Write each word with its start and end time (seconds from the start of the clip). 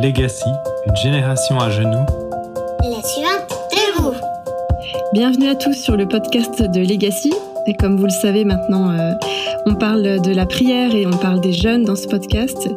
Legacy, 0.00 0.48
une 0.86 0.94
génération 0.94 1.58
à 1.58 1.70
genoux. 1.70 2.06
La 2.84 3.02
suivante, 3.02 3.48
de 3.72 4.00
vous. 4.00 4.14
Bienvenue 5.12 5.48
à 5.48 5.56
tous 5.56 5.72
sur 5.72 5.96
le 5.96 6.06
podcast 6.06 6.62
de 6.62 6.80
Legacy. 6.80 7.32
Et 7.66 7.74
comme 7.74 7.96
vous 7.96 8.04
le 8.04 8.10
savez 8.10 8.44
maintenant, 8.44 8.90
euh, 8.90 9.14
on 9.66 9.74
parle 9.74 10.22
de 10.22 10.32
la 10.32 10.46
prière 10.46 10.94
et 10.94 11.04
on 11.04 11.16
parle 11.16 11.40
des 11.40 11.52
jeunes 11.52 11.84
dans 11.84 11.96
ce 11.96 12.06
podcast. 12.06 12.68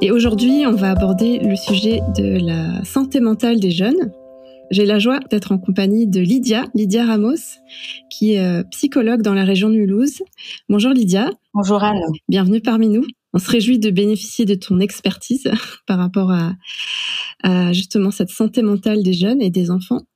Et 0.00 0.10
aujourd'hui, 0.10 0.64
on 0.66 0.72
va 0.72 0.92
aborder 0.92 1.40
le 1.40 1.56
sujet 1.56 2.00
de 2.16 2.38
la 2.42 2.82
santé 2.84 3.20
mentale 3.20 3.60
des 3.60 3.70
jeunes. 3.70 4.10
J'ai 4.70 4.86
la 4.86 4.98
joie 4.98 5.20
d'être 5.30 5.52
en 5.52 5.58
compagnie 5.58 6.06
de 6.06 6.20
Lydia, 6.20 6.64
Lydia 6.74 7.04
Ramos, 7.04 7.58
qui 8.08 8.32
est 8.32 8.40
euh, 8.40 8.62
psychologue 8.70 9.20
dans 9.20 9.34
la 9.34 9.44
région 9.44 9.68
de 9.68 9.74
Mulhouse. 9.74 10.22
Bonjour 10.70 10.92
Lydia. 10.92 11.28
Bonjour 11.52 11.84
Anne. 11.84 12.00
Bienvenue 12.30 12.62
parmi 12.62 12.88
nous. 12.88 13.04
On 13.34 13.38
se 13.38 13.50
réjouit 13.50 13.78
de 13.78 13.90
bénéficier 13.90 14.44
de 14.44 14.54
ton 14.54 14.80
expertise 14.80 15.50
par 15.86 15.98
rapport 15.98 16.30
à, 16.30 16.54
justement 17.72 18.10
cette 18.10 18.30
santé 18.30 18.62
mentale 18.62 19.02
des 19.02 19.12
jeunes 19.12 19.42
et 19.42 19.50
des 19.50 19.70
enfants. 19.70 20.06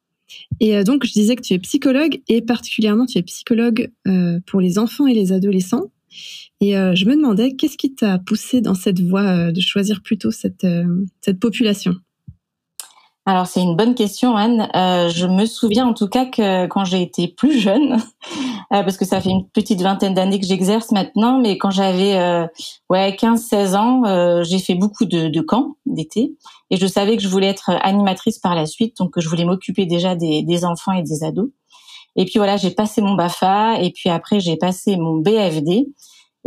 Et 0.61 0.77
euh, 0.77 0.85
donc, 0.85 1.05
je 1.05 1.13
disais 1.13 1.37
que 1.37 1.43
tu 1.43 1.55
es 1.55 1.59
psychologue 1.59 2.21
et 2.29 2.43
particulièrement 2.43 3.07
tu 3.07 3.19
es 3.19 3.23
psychologue 3.23 3.91
euh, 4.07 4.39
pour 4.47 4.61
les 4.61 4.79
enfants 4.79 5.07
et 5.07 5.15
les 5.15 5.33
adolescents. 5.33 5.93
Et 6.61 6.77
euh, 6.77 6.95
je 6.95 7.05
me 7.05 7.17
demandais, 7.17 7.55
qu'est-ce 7.57 7.77
qui 7.77 7.95
t'a 7.95 8.19
poussé 8.19 8.61
dans 8.61 8.75
cette 8.75 9.01
voie 9.01 9.53
de 9.53 9.61
choisir 9.61 10.03
plutôt 10.03 10.31
cette, 10.31 10.67
cette 11.21 11.39
population? 11.39 11.97
Alors 13.29 13.49
c'est 13.49 13.61
une 13.61 13.75
bonne 13.75 13.97
question 13.97 14.37
Anne. 14.37 14.69
Euh, 14.77 15.09
je 15.09 15.27
me 15.27 15.47
souviens 15.47 15.87
en 15.89 15.95
tout 15.95 16.07
cas 16.07 16.27
que 16.27 16.67
quand 16.67 16.85
j'ai 16.85 17.03
été 17.03 17.27
plus 17.27 17.59
jeune, 17.59 17.95
euh, 18.73 18.83
parce 18.85 18.97
que 18.97 19.05
ça 19.05 19.21
fait 19.21 19.31
une 19.31 19.49
petite 19.49 19.83
vingtaine 19.83 20.15
d'années 20.15 20.39
que 20.39 20.47
j'exerce 20.47 20.93
maintenant, 20.93 21.41
mais 21.41 21.59
quand 21.59 21.73
j'avais 21.73 22.17
euh, 22.17 22.47
ouais 22.89 23.11
15-16 23.11 23.77
ans, 23.77 24.05
euh, 24.05 24.45
j'ai 24.45 24.61
fait 24.61 24.77
beaucoup 24.77 25.07
de, 25.07 25.27
de 25.27 25.41
camps 25.41 25.77
d'été 25.87 26.37
et 26.71 26.77
je 26.77 26.87
savais 26.87 27.17
que 27.17 27.23
je 27.23 27.29
voulais 27.29 27.49
être 27.49 27.71
animatrice 27.83 28.39
par 28.39 28.55
la 28.55 28.65
suite, 28.65 28.97
donc 28.97 29.19
je 29.19 29.29
voulais 29.29 29.45
m'occuper 29.45 29.87
déjà 29.87 30.15
des, 30.15 30.43
des 30.43 30.65
enfants 30.65 30.93
et 30.93 31.03
des 31.03 31.25
ados. 31.25 31.51
Et 32.15 32.25
puis 32.25 32.35
voilà, 32.37 32.57
j'ai 32.57 32.71
passé 32.71 33.03
mon 33.03 33.15
Bafa 33.15 33.81
et 33.81 33.91
puis 33.91 34.09
après 34.09 34.39
j'ai 34.39 34.57
passé 34.57 34.97
mon 34.97 35.17
BFD. 35.17 35.89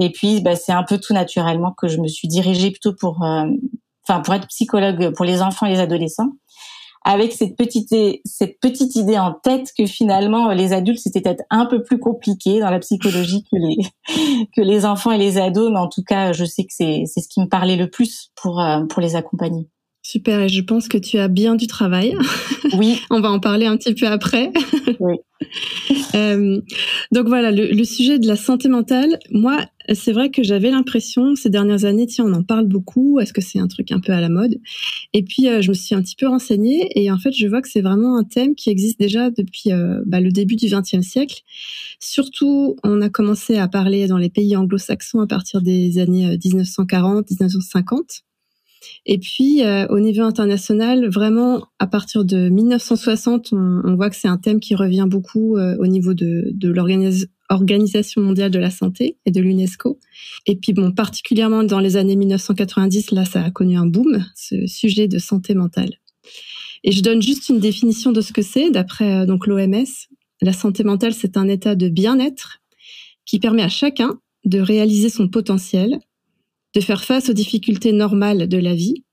Et 0.01 0.11
puis 0.11 0.39
bah, 0.39 0.55
c'est 0.55 0.71
un 0.71 0.83
peu 0.83 0.97
tout 0.97 1.13
naturellement 1.13 1.73
que 1.77 1.89
je 1.89 1.97
me 1.97 2.07
suis 2.07 2.29
dirigée 2.29 2.71
plutôt 2.71 2.93
pour, 2.93 3.21
euh, 3.23 3.45
enfin 4.07 4.21
pour 4.21 4.33
être 4.33 4.47
psychologue 4.47 5.13
pour 5.13 5.25
les 5.25 5.41
enfants 5.41 5.65
et 5.65 5.71
les 5.71 5.79
adolescents 5.79 6.31
avec 7.09 7.33
cette 7.33 7.57
petite 7.57 7.89
cette 8.23 8.59
petite 8.59 8.95
idée 8.95 9.17
en 9.17 9.33
tête 9.33 9.73
que 9.75 9.87
finalement 9.87 10.51
les 10.51 10.73
adultes 10.73 10.99
c'était 10.99 11.21
peut-être 11.21 11.43
un 11.49 11.65
peu 11.65 11.81
plus 11.81 11.97
compliqué 11.97 12.59
dans 12.59 12.69
la 12.69 12.77
psychologie 12.77 13.43
que 13.51 13.57
les 13.57 14.45
que 14.55 14.61
les 14.61 14.85
enfants 14.85 15.11
et 15.11 15.17
les 15.17 15.39
ados 15.39 15.71
mais 15.71 15.79
en 15.79 15.89
tout 15.89 16.03
cas 16.03 16.33
je 16.33 16.45
sais 16.45 16.63
que 16.63 16.71
c'est 16.71 17.05
c'est 17.07 17.21
ce 17.21 17.27
qui 17.27 17.41
me 17.41 17.47
parlait 17.47 17.77
le 17.77 17.89
plus 17.89 18.29
pour 18.35 18.61
euh, 18.61 18.85
pour 18.85 19.01
les 19.01 19.15
accompagner. 19.15 19.67
Super, 20.01 20.39
et 20.39 20.49
je 20.49 20.61
pense 20.61 20.87
que 20.87 20.97
tu 20.97 21.17
as 21.17 21.27
bien 21.27 21.55
du 21.55 21.67
travail. 21.67 22.15
Oui. 22.77 23.01
On 23.09 23.19
va 23.19 23.31
en 23.31 23.39
parler 23.39 23.65
un 23.65 23.77
petit 23.77 23.95
peu 23.95 24.05
après. 24.05 24.51
Oui. 24.99 25.15
euh, 26.15 26.61
donc 27.11 27.27
voilà, 27.27 27.51
le, 27.51 27.65
le, 27.65 27.83
sujet 27.83 28.19
de 28.19 28.27
la 28.27 28.35
santé 28.35 28.69
mentale, 28.69 29.17
moi, 29.31 29.57
c'est 29.95 30.11
vrai 30.11 30.29
que 30.29 30.43
j'avais 30.43 30.71
l'impression 30.71 31.35
ces 31.35 31.49
dernières 31.49 31.85
années, 31.85 32.05
tiens, 32.05 32.25
on 32.25 32.33
en 32.33 32.43
parle 32.43 32.67
beaucoup, 32.67 33.19
est-ce 33.19 33.33
que 33.33 33.41
c'est 33.41 33.59
un 33.59 33.67
truc 33.67 33.91
un 33.91 33.99
peu 33.99 34.11
à 34.11 34.21
la 34.21 34.29
mode? 34.29 34.59
Et 35.13 35.23
puis, 35.23 35.47
euh, 35.47 35.61
je 35.61 35.69
me 35.69 35.73
suis 35.73 35.95
un 35.95 36.01
petit 36.01 36.15
peu 36.15 36.27
renseignée 36.27 36.89
et 36.95 37.11
en 37.11 37.17
fait, 37.17 37.31
je 37.31 37.47
vois 37.47 37.61
que 37.61 37.69
c'est 37.69 37.81
vraiment 37.81 38.17
un 38.17 38.23
thème 38.23 38.55
qui 38.55 38.69
existe 38.69 38.99
déjà 38.99 39.29
depuis 39.29 39.71
euh, 39.71 40.01
bah, 40.05 40.19
le 40.19 40.31
début 40.31 40.55
du 40.55 40.67
XXe 40.67 41.01
siècle. 41.01 41.41
Surtout, 41.99 42.75
on 42.83 43.01
a 43.01 43.09
commencé 43.09 43.57
à 43.57 43.67
parler 43.67 44.07
dans 44.07 44.17
les 44.17 44.29
pays 44.29 44.55
anglo-saxons 44.55 45.21
à 45.21 45.27
partir 45.27 45.61
des 45.61 45.99
années 45.99 46.37
1940-1950. 46.37 47.91
Euh, 47.91 48.03
et 49.05 49.17
puis, 49.17 49.61
au 49.89 49.99
niveau 49.99 50.23
international, 50.23 51.09
vraiment, 51.09 51.67
à 51.79 51.87
partir 51.87 52.23
de 52.23 52.47
1960, 52.49 53.49
on, 53.51 53.95
voit 53.95 54.09
que 54.09 54.15
c'est 54.15 54.27
un 54.27 54.37
thème 54.37 54.61
qui 54.61 54.73
revient 54.73 55.05
beaucoup 55.07 55.57
au 55.57 55.87
niveau 55.87 56.13
de, 56.13 56.51
de 56.53 56.69
l'Organisation 57.49 58.21
mondiale 58.21 58.51
de 58.51 58.59
la 58.59 58.69
santé 58.69 59.17
et 59.25 59.31
de 59.31 59.41
l'UNESCO. 59.41 59.99
Et 60.45 60.55
puis, 60.55 60.73
bon, 60.73 60.91
particulièrement 60.91 61.63
dans 61.63 61.79
les 61.79 61.97
années 61.97 62.15
1990, 62.15 63.11
là, 63.11 63.25
ça 63.25 63.43
a 63.43 63.51
connu 63.51 63.77
un 63.77 63.85
boom, 63.85 64.25
ce 64.35 64.67
sujet 64.67 65.07
de 65.07 65.17
santé 65.19 65.55
mentale. 65.55 65.95
Et 66.83 66.91
je 66.91 67.01
donne 67.01 67.21
juste 67.21 67.49
une 67.49 67.59
définition 67.59 68.11
de 68.11 68.21
ce 68.21 68.33
que 68.33 68.41
c'est, 68.41 68.71
d'après 68.71 69.21
euh, 69.21 69.25
donc 69.25 69.47
l'OMS. 69.47 69.85
La 70.41 70.53
santé 70.53 70.83
mentale, 70.83 71.13
c'est 71.13 71.37
un 71.37 71.47
état 71.47 71.75
de 71.75 71.89
bien-être 71.89 72.59
qui 73.25 73.39
permet 73.39 73.63
à 73.63 73.69
chacun 73.69 74.19
de 74.45 74.59
réaliser 74.59 75.09
son 75.09 75.27
potentiel 75.27 75.99
de 76.75 76.81
faire 76.81 77.03
face 77.03 77.29
aux 77.29 77.33
difficultés 77.33 77.91
normales 77.91 78.47
de 78.47 78.57
la 78.57 78.75
vie, 78.75 79.03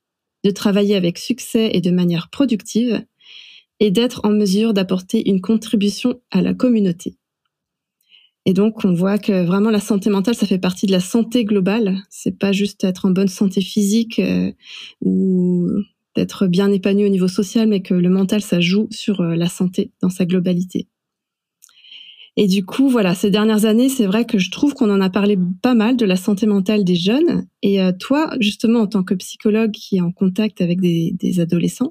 de 0.45 0.51
travailler 0.51 0.95
avec 0.95 1.19
succès 1.19 1.71
et 1.73 1.81
de 1.81 1.91
manière 1.91 2.29
productive, 2.31 3.05
et 3.81 3.91
d'être 3.91 4.21
en 4.25 4.31
mesure 4.31 4.73
d'apporter 4.73 5.29
une 5.29 5.41
contribution 5.41 6.21
à 6.31 6.43
la 6.43 6.55
communauté. 6.55 7.17
Et 8.49 8.55
donc, 8.55 8.85
on 8.85 8.95
voit 8.95 9.19
que 9.19 9.45
vraiment 9.45 9.71
la 9.71 9.81
santé 9.81 10.09
mentale, 10.09 10.37
ça 10.37 10.47
fait 10.47 10.61
partie 10.61 10.87
de 10.87 10.93
la 10.93 11.01
santé 11.01 11.45
globale. 11.45 11.99
C'est 12.09 12.39
pas 12.39 12.53
juste 12.53 12.85
être 12.85 13.05
en 13.05 13.11
bonne 13.11 13.27
santé 13.27 13.61
physique 13.61 14.21
euh, 14.21 14.53
ou 15.01 15.69
d'être 16.15 16.47
bien 16.47 16.71
épanoui 16.71 17.07
au 17.07 17.09
niveau 17.09 17.27
social, 17.27 17.69
mais 17.69 17.83
que 17.83 17.93
le 17.93 18.09
mental, 18.09 18.41
ça 18.41 18.61
joue 18.61 18.87
sur 18.93 19.21
euh, 19.21 19.35
la 19.35 19.49
santé 19.49 19.91
dans 20.01 20.11
sa 20.11 20.27
globalité. 20.27 20.87
Et 22.37 22.47
du 22.47 22.65
coup, 22.65 22.89
voilà, 22.89 23.17
ces 23.17 23.31
dernières 23.31 23.65
années, 23.65 23.89
c'est 23.89 24.07
vrai 24.07 24.25
que 24.25 24.39
je 24.39 24.51
trouve 24.53 24.75
qu'on 24.75 24.91
en 24.91 25.01
a 25.01 25.11
parlé 25.11 25.37
pas 25.61 25.75
mal 25.75 25.97
de 25.97 26.05
la 26.05 26.17
santé 26.17 26.47
mentale 26.47 26.85
des 26.85 26.95
jeunes. 26.95 27.49
Et 27.63 27.83
euh, 27.83 27.91
toi, 27.99 28.31
justement, 28.39 28.81
en 28.81 28.87
tant 28.87 29.03
que 29.03 29.15
psychologue 29.15 29.73
qui 29.73 29.97
est 29.97 30.03
en 30.03 30.13
contact 30.13 30.61
avec 30.61 30.81
des, 30.81 31.17
des 31.19 31.41
adolescents, 31.41 31.91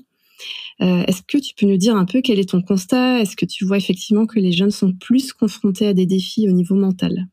euh, 0.82 1.04
est-ce 1.08 1.22
que 1.22 1.38
tu 1.38 1.54
peux 1.56 1.66
nous 1.66 1.78
dire 1.78 1.96
un 1.96 2.06
peu 2.06 2.22
quel 2.22 2.40
est 2.40 2.50
ton 2.50 2.62
constat? 2.62 3.20
Est-ce 3.20 3.36
que 3.36 3.46
tu 3.46 3.66
vois 3.66 3.78
effectivement 3.78 4.26
que 4.26 4.40
les 4.40 4.52
jeunes 4.52 4.72
sont 4.72 4.94
plus 4.94 5.34
confrontés 5.34 5.88
à 5.88 5.94
des 5.94 6.06
défis 6.06 6.50
au 6.50 6.52
niveau 6.52 6.76
mental? 6.76 7.28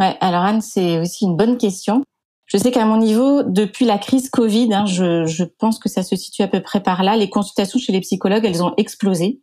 Ouais, 0.00 0.16
alors 0.20 0.42
Anne, 0.42 0.60
c'est 0.60 1.00
aussi 1.00 1.24
une 1.24 1.36
bonne 1.36 1.58
question. 1.58 2.02
Je 2.46 2.56
sais 2.56 2.70
qu'à 2.70 2.86
mon 2.86 2.96
niveau, 2.96 3.42
depuis 3.42 3.84
la 3.84 3.98
crise 3.98 4.30
Covid, 4.30 4.72
hein, 4.72 4.86
je, 4.86 5.26
je 5.26 5.44
pense 5.44 5.78
que 5.78 5.88
ça 5.88 6.02
se 6.02 6.16
situe 6.16 6.42
à 6.42 6.48
peu 6.48 6.60
près 6.60 6.82
par 6.82 7.02
là, 7.02 7.16
les 7.16 7.28
consultations 7.28 7.78
chez 7.78 7.92
les 7.92 8.00
psychologues, 8.00 8.44
elles 8.44 8.62
ont 8.62 8.74
explosé. 8.76 9.40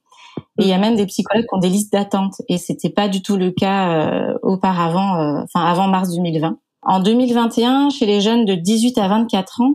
Et 0.59 0.63
il 0.63 0.67
y 0.67 0.73
a 0.73 0.77
même 0.77 0.95
des 0.95 1.05
psychologues 1.05 1.45
qui 1.45 1.55
ont 1.55 1.59
des 1.59 1.69
listes 1.69 1.93
d'attente 1.93 2.41
et 2.49 2.57
c'était 2.57 2.89
pas 2.89 3.07
du 3.07 3.21
tout 3.21 3.37
le 3.37 3.51
cas 3.51 3.89
euh, 3.89 4.33
auparavant, 4.41 5.15
euh, 5.19 5.41
enfin 5.43 5.65
avant 5.65 5.87
mars 5.87 6.13
2020. 6.13 6.57
En 6.81 6.99
2021, 6.99 7.89
chez 7.89 8.05
les 8.05 8.21
jeunes 8.21 8.45
de 8.45 8.55
18 8.55 8.97
à 8.97 9.07
24 9.07 9.61
ans, 9.61 9.73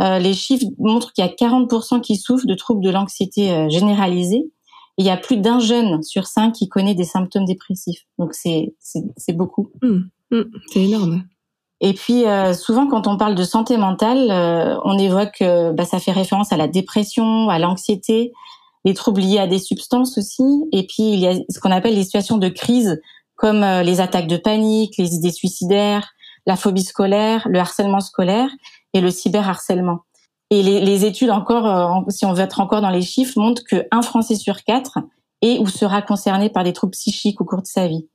euh, 0.00 0.18
les 0.18 0.34
chiffres 0.34 0.66
montrent 0.78 1.12
qu'il 1.12 1.24
y 1.24 1.28
a 1.28 1.30
40% 1.30 2.00
qui 2.00 2.16
souffrent 2.16 2.46
de 2.46 2.54
troubles 2.54 2.84
de 2.84 2.90
l'anxiété 2.90 3.68
généralisée. 3.70 4.50
Et 4.96 5.02
il 5.02 5.04
y 5.04 5.10
a 5.10 5.16
plus 5.16 5.36
d'un 5.36 5.60
jeune 5.60 6.02
sur 6.02 6.26
cinq 6.26 6.52
qui 6.52 6.68
connaît 6.68 6.94
des 6.94 7.04
symptômes 7.04 7.44
dépressifs. 7.44 8.04
Donc 8.18 8.34
c'est 8.34 8.74
c'est 8.80 9.32
beaucoup. 9.32 9.70
Mmh. 9.82 9.98
Mmh. 10.30 10.42
c'est 10.72 10.84
énorme. 10.84 11.24
Et 11.80 11.92
puis 11.92 12.24
souvent 12.54 12.88
quand 12.88 13.06
on 13.06 13.16
parle 13.16 13.36
de 13.36 13.44
santé 13.44 13.76
mentale, 13.76 14.80
on 14.84 14.98
évoque 14.98 15.38
bah, 15.40 15.84
ça 15.84 16.00
fait 16.00 16.10
référence 16.10 16.52
à 16.52 16.56
la 16.56 16.66
dépression, 16.66 17.48
à 17.48 17.60
l'anxiété, 17.60 18.32
les 18.84 18.94
troubles 18.94 19.20
liés 19.20 19.38
à 19.38 19.46
des 19.46 19.58
substances 19.58 20.18
aussi. 20.18 20.64
Et 20.72 20.86
puis 20.86 21.12
il 21.12 21.20
y 21.20 21.26
a 21.26 21.34
ce 21.48 21.60
qu'on 21.60 21.70
appelle 21.70 21.94
les 21.94 22.04
situations 22.04 22.38
de 22.38 22.48
crise, 22.48 23.00
comme 23.36 23.62
euh, 23.62 23.82
les 23.82 24.00
attaques 24.00 24.26
de 24.26 24.36
panique, 24.36 24.94
les 24.98 25.14
idées 25.14 25.30
suicidaires, 25.30 26.10
la 26.46 26.56
phobie 26.56 26.82
scolaire, 26.82 27.46
le 27.48 27.58
harcèlement 27.58 28.00
scolaire 28.00 28.50
et 28.94 29.00
le 29.00 29.10
cyberharcèlement. 29.10 30.00
Et 30.50 30.62
les, 30.62 30.80
les 30.80 31.04
études 31.04 31.30
encore, 31.30 31.66
euh, 31.66 32.00
si 32.08 32.24
on 32.24 32.32
veut 32.32 32.42
être 32.42 32.60
encore 32.60 32.80
dans 32.80 32.90
les 32.90 33.02
chiffres, 33.02 33.38
montrent 33.38 33.64
qu'un 33.64 34.02
Français 34.02 34.34
sur 34.34 34.64
quatre 34.64 34.98
est 35.42 35.58
ou 35.58 35.66
sera 35.66 36.02
concerné 36.02 36.48
par 36.48 36.64
des 36.64 36.72
troubles 36.72 36.92
psychiques 36.92 37.40
au 37.40 37.44
cours 37.44 37.62
de 37.62 37.66
sa 37.66 37.86
vie. 37.86 38.08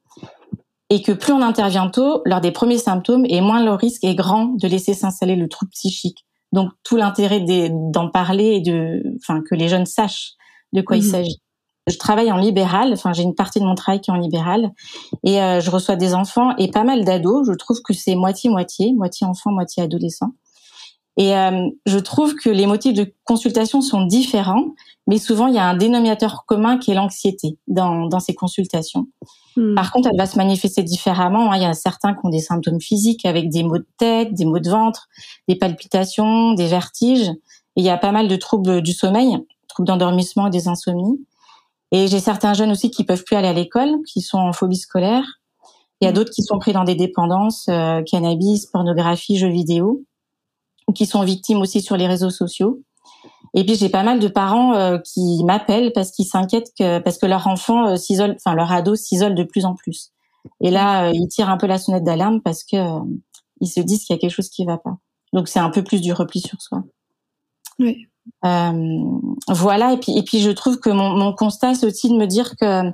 Et 0.90 1.02
que 1.02 1.12
plus 1.12 1.34
on 1.34 1.42
intervient 1.42 1.90
tôt, 1.90 2.22
lors 2.26 2.42
des 2.42 2.52
premiers 2.52 2.78
symptômes, 2.78 3.26
et 3.28 3.42
moins 3.42 3.64
le 3.64 3.74
risque 3.74 4.04
est 4.04 4.16
grand 4.16 4.56
de 4.60 4.68
laisser 4.68 4.94
s'installer 4.94 5.36
le 5.36 5.48
trouble 5.48 5.72
psychique. 5.72 6.26
Donc 6.52 6.70
tout 6.84 6.98
l'intérêt 6.98 7.44
d'en 7.72 8.10
parler 8.10 8.56
et 8.56 8.62
de, 8.62 9.02
enfin 9.18 9.42
que 9.42 9.56
les 9.56 9.68
jeunes 9.68 9.88
sachent 9.88 10.34
de 10.72 10.82
quoi 10.82 10.98
il 10.98 11.04
mhm. 11.04 11.10
s'agit. 11.10 11.42
Je 11.88 11.98
travaille 11.98 12.32
en 12.32 12.38
libéral, 12.38 12.94
enfin 12.94 13.12
j'ai 13.12 13.24
une 13.24 13.36
partie 13.36 13.60
de 13.60 13.66
mon 13.66 13.76
travail 13.76 14.00
qui 14.00 14.10
est 14.10 14.14
en 14.14 14.18
libéral, 14.18 14.72
et 15.24 15.42
euh, 15.42 15.60
je 15.60 15.70
reçois 15.70 15.96
des 15.96 16.14
enfants 16.14 16.56
et 16.58 16.72
pas 16.72 16.84
mal 16.84 17.04
d'ados. 17.04 17.48
Je 17.48 17.54
trouve 17.54 17.82
que 17.82 17.94
c'est 17.94 18.16
moitié 18.16 18.50
moitié, 18.50 18.94
moitié 18.94 19.28
enfant, 19.28 19.52
moitié 19.52 19.84
adolescent. 19.84 20.32
Et 21.18 21.36
euh, 21.38 21.70
je 21.86 22.00
trouve 22.00 22.34
que 22.36 22.50
les 22.50 22.66
motifs 22.66 22.96
de 22.96 23.14
consultation 23.24 23.82
sont 23.82 24.06
différents, 24.06 24.66
mais 25.06 25.20
souvent 25.20 25.46
il 25.48 25.54
y 25.54 25.60
a 25.60 25.66
un 25.66 25.78
dénominateur 25.78 26.46
commun 26.48 26.80
qui 26.80 26.90
est 26.90 26.96
l'anxiété 26.96 27.60
dans, 27.68 28.08
dans 28.08 28.20
ces 28.20 28.34
consultations. 28.34 29.08
Hmm. 29.56 29.76
Par 29.76 29.92
contre, 29.92 30.10
elle 30.12 30.18
va 30.18 30.26
se 30.26 30.38
manifester 30.38 30.82
différemment. 30.82 31.52
Hein. 31.52 31.58
Il 31.58 31.62
y 31.62 31.66
a 31.66 31.74
certains 31.76 32.14
qui 32.14 32.22
ont 32.24 32.30
des 32.30 32.40
symptômes 32.40 32.82
physiques 32.82 33.26
avec 33.26 33.50
des 33.50 33.62
maux 33.62 33.78
de 33.78 33.88
tête, 34.00 34.34
des 34.34 34.46
maux 34.46 34.60
de 34.60 34.70
ventre, 34.70 35.08
des 35.48 35.56
palpitations, 35.56 36.54
des 36.54 36.68
vertiges. 36.68 37.30
Et 37.76 37.82
il 37.82 37.84
y 37.84 37.90
a 37.90 37.98
pas 37.98 38.12
mal 38.12 38.28
de 38.28 38.36
troubles 38.36 38.82
du 38.82 38.94
sommeil 38.94 39.38
troubles 39.74 39.88
d'endormissement 39.88 40.48
et 40.48 40.52
des 40.52 40.68
insomnies. 40.68 41.26
Et 41.92 42.08
j'ai 42.08 42.20
certains 42.20 42.54
jeunes 42.54 42.72
aussi 42.72 42.90
qui 42.90 43.04
peuvent 43.04 43.24
plus 43.24 43.36
aller 43.36 43.48
à 43.48 43.54
l'école, 43.54 43.90
qui 44.08 44.22
sont 44.22 44.38
en 44.38 44.54
phobie 44.54 44.78
scolaire. 44.78 45.24
Il 46.02 46.06
y 46.06 46.08
a 46.08 46.12
mmh. 46.12 46.14
d'autres 46.16 46.32
qui 46.32 46.44
sont 46.44 46.60
pris 46.60 46.74
dans 46.74 46.84
des 46.84 46.96
dépendances, 46.96 47.68
euh, 47.70 48.02
cannabis, 48.04 48.66
pornographie, 48.68 49.38
jeux 49.38 49.50
vidéo, 49.50 50.04
ou 50.88 50.94
qui 50.94 51.06
sont 51.06 51.24
victimes 51.24 51.60
aussi 51.60 51.82
sur 51.82 51.98
les 51.98 52.08
réseaux 52.08 52.30
sociaux. 52.30 52.82
Et 53.54 53.66
puis 53.66 53.76
j'ai 53.76 53.90
pas 53.90 54.04
mal 54.04 54.20
de 54.20 54.28
parents 54.28 54.74
euh, 54.74 54.98
qui 54.98 55.44
m'appellent 55.44 55.94
parce 55.94 56.12
qu'ils 56.12 56.26
s'inquiètent 56.26 56.72
que 56.78 57.00
parce 57.00 57.18
que 57.18 57.26
leur 57.26 57.48
enfant 57.48 57.88
euh, 57.88 57.96
s'isole, 57.98 58.36
enfin 58.38 58.56
leur 58.56 58.72
ado 58.72 58.96
s'isole 58.96 59.36
de 59.36 59.44
plus 59.44 59.66
en 59.66 59.76
plus. 59.76 60.12
Et 60.60 60.72
là, 60.72 61.06
euh, 61.06 61.12
ils 61.14 61.28
tirent 61.28 61.50
un 61.50 61.58
peu 61.58 61.68
la 61.68 61.78
sonnette 61.78 62.04
d'alarme 62.04 62.42
parce 62.42 62.64
que 62.64 62.78
ils 63.62 63.68
se 63.68 63.80
disent 63.80 64.06
qu'il 64.06 64.16
y 64.16 64.18
a 64.18 64.20
quelque 64.20 64.34
chose 64.34 64.50
qui 64.50 64.66
va 64.66 64.78
pas. 64.78 64.98
Donc 65.34 65.48
c'est 65.48 65.60
un 65.60 65.70
peu 65.70 65.84
plus 65.84 66.02
du 66.02 66.14
repli 66.14 66.40
sur 66.40 66.62
soi. 66.62 66.84
Oui. 67.80 68.08
voilà. 68.42 69.94
Et 69.94 69.98
puis 69.98 70.18
et 70.18 70.24
puis 70.24 70.40
je 70.40 70.52
trouve 70.52 70.80
que 70.80 70.90
mon, 70.90 71.12
mon 71.12 71.34
constat 71.34 71.76
c'est 71.76 71.86
aussi 71.86 72.10
de 72.10 72.16
me 72.16 72.26
dire 72.26 72.56
que, 72.58 72.90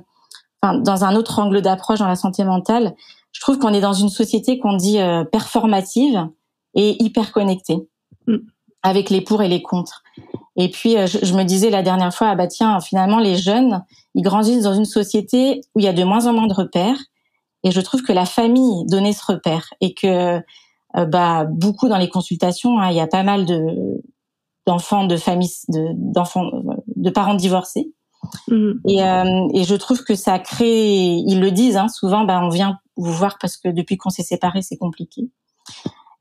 enfin, 0.62 0.78
dans 0.78 1.04
un 1.04 1.16
autre 1.16 1.38
angle 1.38 1.62
d'approche 1.62 2.00
dans 2.00 2.08
la 2.08 2.16
santé 2.16 2.44
mentale, 2.44 2.94
je 3.32 3.40
trouve 3.40 3.58
qu'on 3.58 3.72
est 3.72 3.80
dans 3.80 3.94
une 3.94 4.10
société 4.10 4.58
qu'on 4.58 4.76
dit 4.76 4.98
performative 5.32 6.28
et 6.74 7.02
hyper 7.02 7.32
connectée. 7.32 7.78
Mm 8.26 8.38
avec 8.82 9.10
les 9.10 9.20
pour 9.20 9.42
et 9.42 9.48
les 9.48 9.62
contre. 9.62 10.02
Et 10.56 10.68
puis 10.70 10.96
euh, 10.96 11.06
je, 11.06 11.34
me 11.34 11.44
disais 11.44 11.70
la 11.70 11.82
dernière 11.82 12.14
fois, 12.14 12.28
ah 12.28 12.34
bah 12.34 12.46
tiens, 12.46 12.80
finalement 12.80 13.18
les 13.18 13.36
jeunes, 13.36 13.84
ils 14.14 14.22
grandissent 14.22 14.62
dans 14.62 14.74
une 14.74 14.84
société 14.84 15.60
où 15.74 15.80
il 15.80 15.84
y 15.84 15.88
a 15.88 15.92
de 15.92 16.04
moins 16.04 16.26
en 16.26 16.32
moins 16.32 16.46
de 16.46 16.54
repères. 16.54 16.98
Et 17.62 17.70
je 17.70 17.80
trouve 17.80 18.02
que 18.02 18.12
la 18.12 18.24
famille 18.24 18.86
donnait 18.86 19.12
ce 19.12 19.24
repère 19.32 19.68
et 19.80 19.92
que 19.94 20.40
euh, 20.96 21.04
bah 21.06 21.44
beaucoup 21.44 21.88
dans 21.88 21.98
les 21.98 22.08
consultations, 22.08 22.78
hein, 22.78 22.90
il 22.90 22.96
y 22.96 23.00
a 23.00 23.06
pas 23.06 23.22
mal 23.22 23.44
de 23.46 24.02
d'enfants 24.66 25.04
de 25.04 25.16
familles 25.16 25.50
d'enfants 25.68 26.50
de 26.96 27.10
parents 27.10 27.34
divorcés. 27.34 27.92
Mmh. 28.48 28.72
Et, 28.86 29.02
euh, 29.02 29.48
et 29.54 29.64
je 29.64 29.74
trouve 29.74 30.04
que 30.04 30.14
ça 30.14 30.38
crée, 30.38 31.14
ils 31.26 31.40
le 31.40 31.50
disent 31.50 31.78
hein, 31.78 31.88
souvent, 31.88 32.24
bah 32.24 32.40
on 32.42 32.50
vient 32.50 32.78
vous 32.96 33.12
voir 33.12 33.38
parce 33.40 33.56
que 33.56 33.68
depuis 33.68 33.96
qu'on 33.96 34.10
s'est 34.10 34.22
séparés, 34.22 34.62
c'est 34.62 34.76
compliqué. 34.76 35.30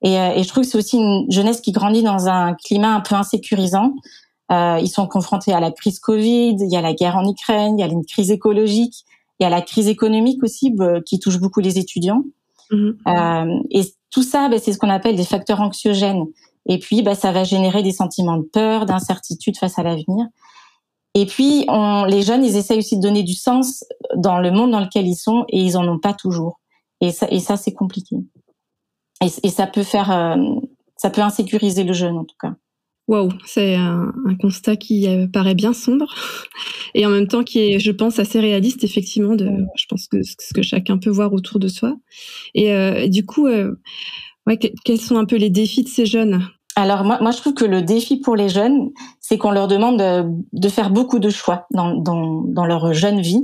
Et, 0.02 0.18
euh, 0.18 0.32
et 0.36 0.44
je 0.44 0.48
trouve 0.48 0.64
que 0.64 0.70
c'est 0.70 0.78
aussi 0.78 0.98
une 0.98 1.30
jeunesse 1.30 1.62
qui 1.62 1.72
grandit 1.72 2.04
dans 2.04 2.28
un 2.28 2.54
climat 2.54 2.96
un 2.96 3.02
peu 3.02 3.16
insécurisant. 3.16 3.94
Euh, 4.52 4.80
ils 4.82 4.90
sont 4.90 5.08
confrontés 5.08 5.54
à 5.54 5.60
la 5.60 5.72
crise 5.72 6.00
Covid, 6.00 6.56
il 6.60 6.72
y 6.72 6.78
a 6.78 6.82
la 6.82 6.94
guerre 6.94 7.18
en 7.18 7.30
Ukraine, 7.30 7.78
il 7.78 7.82
y 7.82 7.84
a 7.84 7.92
une 7.92 8.06
crise 8.06 8.32
écologique, 8.32 9.06
il 9.40 9.44
y 9.44 9.46
a 9.46 9.50
la 9.50 9.62
crise 9.62 9.88
économique 9.88 10.44
aussi 10.44 10.74
qui 11.06 11.20
touche 11.20 11.40
beaucoup 11.40 11.60
les 11.60 11.78
étudiants. 11.78 12.24
Mhm. 12.72 12.98
Euh, 13.08 13.60
et 13.72 13.82
tout 14.12 14.24
ça, 14.24 14.50
bah, 14.50 14.58
c'est 14.60 14.74
ce 14.74 14.78
qu'on 14.78 14.90
appelle 14.90 15.16
des 15.16 15.26
facteurs 15.26 15.62
anxiogènes. 15.62 16.26
Et 16.66 16.80
puis, 16.80 17.02
bah, 17.02 17.16
ça 17.16 17.32
va 17.32 17.44
générer 17.44 17.84
des 17.84 17.92
sentiments 17.92 18.38
de 18.38 18.44
peur, 18.44 18.86
d'incertitude 18.86 19.58
face 19.58 19.80
à 19.80 19.84
l'avenir. 19.84 20.26
Et 21.16 21.26
puis, 21.26 21.66
on, 21.68 22.06
les 22.06 22.22
jeunes, 22.22 22.46
ils 22.46 22.56
essayent 22.56 22.80
aussi 22.80 22.98
de 22.98 23.02
donner 23.02 23.24
du 23.24 23.34
sens 23.34 23.84
dans 24.16 24.40
le 24.40 24.52
monde 24.52 24.72
dans 24.72 24.80
lequel 24.80 25.08
ils 25.08 25.16
sont, 25.16 25.46
et 25.50 25.60
ils 25.60 25.78
en 25.78 25.88
ont 25.88 26.00
pas 26.00 26.14
toujours. 26.14 26.60
Et 27.02 27.12
ça, 27.12 27.28
et 27.32 27.40
ça 27.40 27.58
c'est 27.58 27.74
compliqué. 27.74 28.18
Et, 29.22 29.28
et, 29.44 29.50
ça 29.50 29.68
peut 29.68 29.84
faire, 29.84 30.12
euh, 30.12 30.38
ça 30.96 31.10
peut 31.10 31.22
insécuriser 31.22 31.84
le 31.84 31.94
jeune 31.94 32.18
en 32.18 32.26
tout 32.26 32.38
cas. 32.40 32.56
Waouh, 33.10 33.32
c'est 33.44 33.74
un, 33.74 34.14
un, 34.28 34.36
constat 34.36 34.76
qui 34.76 35.08
euh, 35.08 35.26
paraît 35.26 35.56
bien 35.56 35.74
sombre 35.74 36.14
et 36.94 37.08
en 37.08 37.10
même 37.10 37.28
temps 37.28 37.44
qui 37.44 37.58
est, 37.58 37.80
je 37.80 37.92
pense, 37.92 38.20
assez 38.20 38.40
réaliste 38.40 38.84
effectivement. 38.84 39.36
De, 39.36 39.50
je 39.76 39.86
pense 39.90 40.08
que 40.08 40.22
ce 40.22 40.54
que 40.54 40.62
chacun 40.62 41.00
peut 41.00 41.10
voir 41.10 41.34
autour 41.34 41.58
de 41.58 41.68
soi. 41.68 41.96
Et 42.54 42.72
euh, 42.72 43.08
du 43.08 43.26
coup, 43.26 43.48
euh, 43.48 43.82
ouais, 44.46 44.60
quels 44.60 45.02
sont 45.02 45.18
un 45.18 45.26
peu 45.26 45.38
les 45.38 45.50
défis 45.50 45.82
de 45.82 45.90
ces 45.90 46.06
jeunes? 46.06 46.48
Alors 46.76 47.04
moi, 47.04 47.18
moi, 47.20 47.32
je 47.32 47.38
trouve 47.38 47.56
que 47.56 47.66
le 47.66 47.82
défi 47.82 48.18
pour 48.18 48.36
les 48.36 48.48
jeunes, 48.48 48.92
c'est 49.20 49.40
qu'on 49.40 49.50
leur 49.50 49.68
demande 49.68 49.98
de, 49.98 50.26
de, 50.54 50.70
faire 50.70 50.92
beaucoup 50.92 51.18
de 51.18 51.32
choix 51.32 51.66
dans, 51.74 51.96
dans, 51.96 52.44
dans 52.44 52.66
leur 52.68 52.94
jeune 52.94 53.22
vie. 53.22 53.44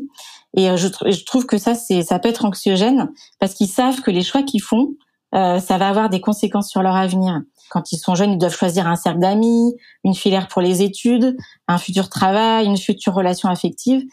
Et 0.55 0.67
je, 0.77 0.87
je 0.87 1.25
trouve 1.25 1.47
que 1.47 1.57
ça, 1.57 1.73
c'est, 1.73 2.03
ça 2.03 2.19
peut 2.19 2.29
être 2.29 2.45
anxiogène 2.45 3.09
parce 3.39 3.55
qu'ils 3.55 3.67
savent 3.67 4.01
que 4.01 4.11
les 4.11 4.21
choix 4.21 4.43
qu'ils 4.43 4.61
font, 4.61 4.93
euh, 5.35 5.59
ça 5.59 5.77
va 5.77 5.89
avoir 5.89 6.09
des 6.09 6.21
conséquences 6.21 6.69
sur 6.69 6.81
leur 6.81 6.95
avenir. 6.95 7.41
Quand 7.69 7.91
ils 7.91 7.97
sont 7.97 8.15
jeunes, 8.15 8.33
ils 8.33 8.37
doivent 8.37 8.55
choisir 8.55 8.87
un 8.87 8.95
cercle 8.95 9.19
d'amis, 9.19 9.75
une 10.03 10.13
filière 10.13 10.47
pour 10.47 10.61
les 10.61 10.81
études, 10.81 11.35
un 11.67 11.77
futur 11.77 12.09
travail, 12.09 12.65
une 12.65 12.77
future 12.77 13.13
relation 13.13 13.49
affective. 13.49 14.03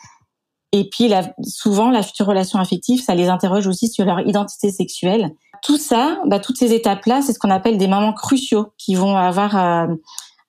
Et 0.72 0.88
puis 0.88 1.12
souvent, 1.42 1.90
la 1.90 2.02
future 2.02 2.26
relation 2.26 2.58
affective, 2.58 3.02
ça 3.02 3.14
les 3.14 3.28
interroge 3.28 3.66
aussi 3.66 3.88
sur 3.88 4.04
leur 4.04 4.20
identité 4.20 4.70
sexuelle. 4.70 5.30
Tout 5.62 5.76
ça, 5.76 6.18
bah, 6.26 6.40
toutes 6.40 6.56
ces 6.56 6.72
étapes-là, 6.72 7.20
c'est 7.22 7.34
ce 7.34 7.38
qu'on 7.38 7.50
appelle 7.50 7.78
des 7.78 7.86
moments 7.86 8.14
cruciaux 8.14 8.72
qui 8.78 8.94
vont 8.94 9.16
avoir 9.16 9.56
euh, 9.56 9.94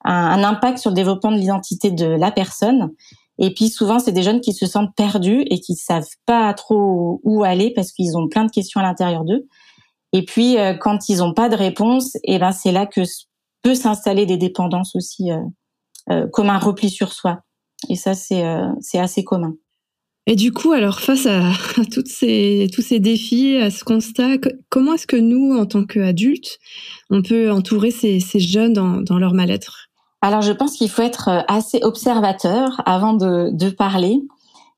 un, 0.04 0.14
un, 0.14 0.42
impact 0.42 0.78
sur 0.78 0.90
le 0.90 0.96
développement 0.96 1.30
de 1.30 1.36
l'identité 1.36 1.90
de 1.90 2.06
la 2.06 2.32
personne. 2.32 2.90
Et 3.38 3.52
puis 3.52 3.68
souvent, 3.68 3.98
c'est 3.98 4.12
des 4.12 4.22
jeunes 4.22 4.40
qui 4.40 4.54
se 4.54 4.66
sentent 4.66 4.94
perdus 4.96 5.44
et 5.50 5.60
qui 5.60 5.76
savent 5.76 6.08
pas 6.24 6.52
trop 6.54 7.20
où 7.22 7.44
aller 7.44 7.72
parce 7.74 7.92
qu'ils 7.92 8.16
ont 8.16 8.28
plein 8.28 8.44
de 8.44 8.50
questions 8.50 8.80
à 8.80 8.84
l'intérieur 8.84 9.24
d'eux. 9.24 9.46
Et 10.14 10.24
puis 10.24 10.58
euh, 10.58 10.74
quand 10.74 11.08
ils 11.08 11.18
n'ont 11.18 11.34
pas 11.34 11.48
de 11.48 11.56
réponse, 11.56 12.14
et 12.16 12.34
eh 12.34 12.38
ben 12.38 12.52
c'est 12.52 12.70
là 12.70 12.86
que 12.86 13.00
peut 13.62 13.74
s'installer 13.74 14.26
des 14.26 14.36
dépendances 14.36 14.94
aussi, 14.94 15.32
euh, 15.32 15.40
euh, 16.10 16.28
comme 16.32 16.50
un 16.50 16.58
repli 16.58 16.88
sur 16.88 17.12
soi. 17.12 17.40
Et 17.90 17.96
ça 17.96 18.14
c'est 18.14 18.44
c'est 18.80 18.98
assez 18.98 19.24
commun. 19.24 19.54
Et 20.26 20.36
du 20.36 20.52
coup, 20.52 20.72
alors 20.72 21.00
face 21.00 21.26
à, 21.26 21.50
toutes 21.92 22.08
ces, 22.08 22.70
tous 22.72 22.80
ces 22.80 23.00
défis, 23.00 23.56
à 23.56 23.70
ce 23.70 23.84
constat, 23.84 24.38
comment 24.70 24.94
est-ce 24.94 25.06
que 25.06 25.16
nous, 25.16 25.54
en 25.58 25.66
tant 25.66 25.84
qu'adultes, 25.84 26.58
on 27.10 27.20
peut 27.20 27.50
entourer 27.50 27.90
ces, 27.90 28.20
ces 28.20 28.38
jeunes 28.40 28.72
dans, 28.72 29.02
dans 29.02 29.18
leur 29.18 29.34
mal-être? 29.34 29.90
Alors, 30.22 30.40
je 30.40 30.52
pense 30.52 30.76
qu'il 30.76 30.88
faut 30.88 31.02
être 31.02 31.44
assez 31.48 31.80
observateur 31.82 32.80
avant 32.86 33.12
de, 33.12 33.50
de 33.52 33.68
parler. 33.68 34.22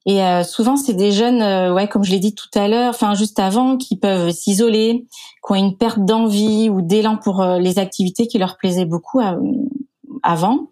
Et 0.09 0.23
euh, 0.23 0.45
souvent, 0.45 0.77
c'est 0.77 0.95
des 0.95 1.11
jeunes, 1.11 1.43
euh, 1.43 1.75
ouais, 1.75 1.89
comme 1.89 2.05
je 2.05 2.13
l'ai 2.13 2.21
dit 2.21 2.33
tout 2.33 2.49
à 2.55 2.69
l'heure, 2.69 2.91
enfin 2.91 3.15
juste 3.15 3.41
avant, 3.41 3.77
qui 3.77 3.97
peuvent 3.97 4.31
s'isoler, 4.31 5.05
qui 5.45 5.53
ont 5.53 5.57
une 5.57 5.77
perte 5.77 5.99
d'envie 5.99 6.71
ou 6.71 6.81
d'élan 6.81 7.17
pour 7.17 7.43
euh, 7.43 7.59
les 7.59 7.81
activités 7.81 8.29
qui 8.29 8.39
leur 8.39 8.57
plaisaient 8.57 8.85
beaucoup 8.85 9.21
avant. 10.23 10.69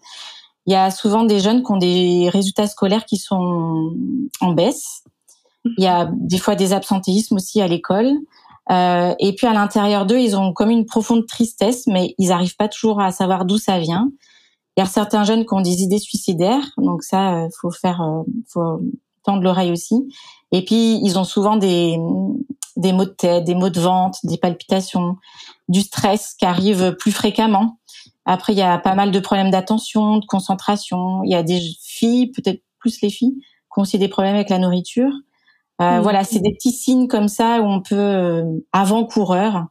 Il 0.67 0.73
y 0.73 0.77
a 0.77 0.93
souvent 0.93 1.25
des 1.25 1.41
jeunes 1.41 1.65
qui 1.65 1.73
ont 1.73 1.79
des 1.79 2.31
résultats 2.33 2.69
scolaires 2.69 3.05
qui 3.05 3.17
sont 3.17 3.93
en 4.41 4.53
baisse. 4.53 5.03
Il 5.79 5.83
y 5.83 5.89
a 5.89 6.09
des 6.13 6.39
fois 6.39 6.55
des 6.55 6.73
absentéismes 6.73 7.35
aussi 7.35 7.61
à 7.61 7.67
l'école. 7.67 8.13
et 8.71 9.35
puis 9.37 9.47
à 9.47 9.53
l'intérieur 9.53 10.07
d'eux, 10.07 10.19
ils 10.19 10.37
ont 10.37 10.53
comme 10.53 10.71
une 10.71 10.87
profonde 10.87 11.27
tristesse, 11.27 11.87
mais 11.87 12.15
ils 12.19 12.29
n'arrivent 12.29 12.57
pas 12.57 12.69
toujours 12.69 13.01
à 13.01 13.11
savoir 13.11 13.45
d'où 13.45 13.59
ça 13.59 13.79
vient. 13.79 14.11
Il 14.77 14.81
y 14.81 14.83
a 14.83 14.87
certains 14.87 15.25
jeunes 15.25 15.45
qui 15.45 15.53
ont 15.53 15.61
des 15.61 15.83
idées 15.83 15.99
suicidaires, 15.99 16.71
donc 16.79 17.03
ça, 17.03 17.47
faut 17.61 17.71
faire, 17.71 18.03
faut 18.49 18.81
tendre 19.25 19.43
l'oreille 19.43 19.73
aussi. 19.73 20.09
Et 20.53 20.65
puis, 20.65 21.01
ils 21.03 21.19
ont 21.19 21.25
souvent 21.25 21.57
des, 21.57 21.99
des 22.77 22.93
maux 22.93 23.05
de 23.05 23.11
tête, 23.11 23.45
des 23.45 23.55
maux 23.55 23.71
de 23.71 23.81
ventre, 23.81 24.19
des 24.25 24.39
palpitations, 24.39 25.17
du 25.69 25.81
stress 25.81 26.35
qui 26.35 26.45
arrive 26.45 26.95
plus 26.97 27.13
fréquemment. 27.13 27.79
Après, 28.25 28.53
il 28.53 28.59
y 28.59 28.63
a 28.63 28.79
pas 28.79 28.95
mal 28.95 29.11
de 29.11 29.21
problèmes 29.21 29.51
d'attention, 29.51 30.19
de 30.19 30.27
concentration. 30.27 31.23
Il 31.25 31.31
y 31.31 31.35
a 31.35 31.43
des 31.43 31.61
filles, 31.83 32.31
peut-être 32.31 32.63
plus 32.79 33.01
les 33.01 33.11
filles, 33.11 33.37
qui 33.41 33.79
ont 33.79 33.83
aussi 33.83 33.99
des 33.99 34.09
problèmes 34.09 34.35
avec 34.35 34.51
la 34.51 34.59
nourriture. 34.59 35.13
Euh, 35.81 35.99
mmh. 35.99 36.03
Voilà, 36.03 36.25
c'est 36.25 36.41
des 36.41 36.53
petits 36.53 36.73
signes 36.73 37.09
comme 37.09 37.29
ça 37.29 37.61
où 37.61 37.65
on 37.65 37.81
peut 37.81 37.97
euh, 37.97 38.45
avant-coureur. 38.73 39.67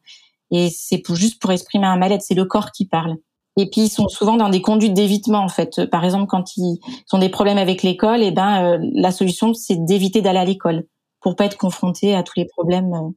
Et 0.52 0.70
c'est 0.70 1.00
pour, 1.00 1.16
juste 1.16 1.42
pour 1.42 1.52
exprimer 1.52 1.88
un 1.88 1.96
mal-être, 1.96 2.22
c'est 2.22 2.36
le 2.36 2.46
corps 2.46 2.72
qui 2.72 2.86
parle. 2.86 3.16
Et 3.58 3.70
puis 3.70 3.82
ils 3.82 3.90
sont 3.90 4.08
souvent 4.08 4.36
dans 4.36 4.50
des 4.50 4.62
conduites 4.62 4.94
d'évitement 4.94 5.40
en 5.40 5.50
fait. 5.50 5.86
Par 5.86 6.04
exemple, 6.04 6.28
quand 6.28 6.58
ils 6.58 6.80
ont 7.12 7.20
des 7.20 7.30
problèmes 7.30 7.58
avec 7.58 7.84
l'école, 7.84 8.24
et 8.24 8.28
eh 8.28 8.32
ben 8.32 8.64
euh, 8.64 8.90
la 8.94 9.12
solution 9.12 9.54
c'est 9.54 9.86
d'éviter 9.86 10.22
d'aller 10.22 10.40
à 10.40 10.46
l'école 10.46 10.86
pour 11.22 11.36
pas 11.36 11.46
être 11.46 11.58
confronté 11.58 12.16
à 12.16 12.24
tous 12.24 12.34
les 12.38 12.46
problèmes 12.46 12.94
euh, 12.94 13.10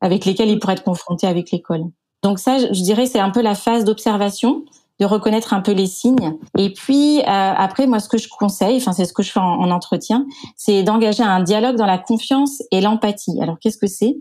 avec 0.00 0.24
lesquels 0.24 0.50
ils 0.50 0.58
pourraient 0.58 0.74
être 0.74 0.84
confrontés 0.84 1.26
avec 1.26 1.50
l'école. 1.50 1.84
Donc 2.22 2.38
ça, 2.38 2.58
je 2.58 2.82
dirais, 2.82 3.06
c'est 3.06 3.20
un 3.20 3.30
peu 3.30 3.42
la 3.42 3.54
phase 3.54 3.84
d'observation, 3.84 4.64
de 4.98 5.06
reconnaître 5.06 5.52
un 5.52 5.60
peu 5.60 5.72
les 5.72 5.86
signes. 5.86 6.36
Et 6.58 6.72
puis 6.72 7.20
euh, 7.20 7.24
après, 7.26 7.86
moi, 7.86 8.00
ce 8.00 8.08
que 8.08 8.18
je 8.18 8.28
conseille, 8.28 8.76
enfin 8.78 8.92
c'est 8.92 9.04
ce 9.04 9.12
que 9.12 9.22
je 9.22 9.30
fais 9.30 9.40
en 9.40 9.70
entretien, 9.70 10.26
c'est 10.56 10.82
d'engager 10.82 11.22
un 11.22 11.42
dialogue 11.42 11.76
dans 11.76 11.86
la 11.86 11.98
confiance 11.98 12.60
et 12.72 12.80
l'empathie. 12.80 13.40
Alors 13.40 13.58
qu'est-ce 13.60 13.78
que 13.78 13.86
c'est? 13.86 14.16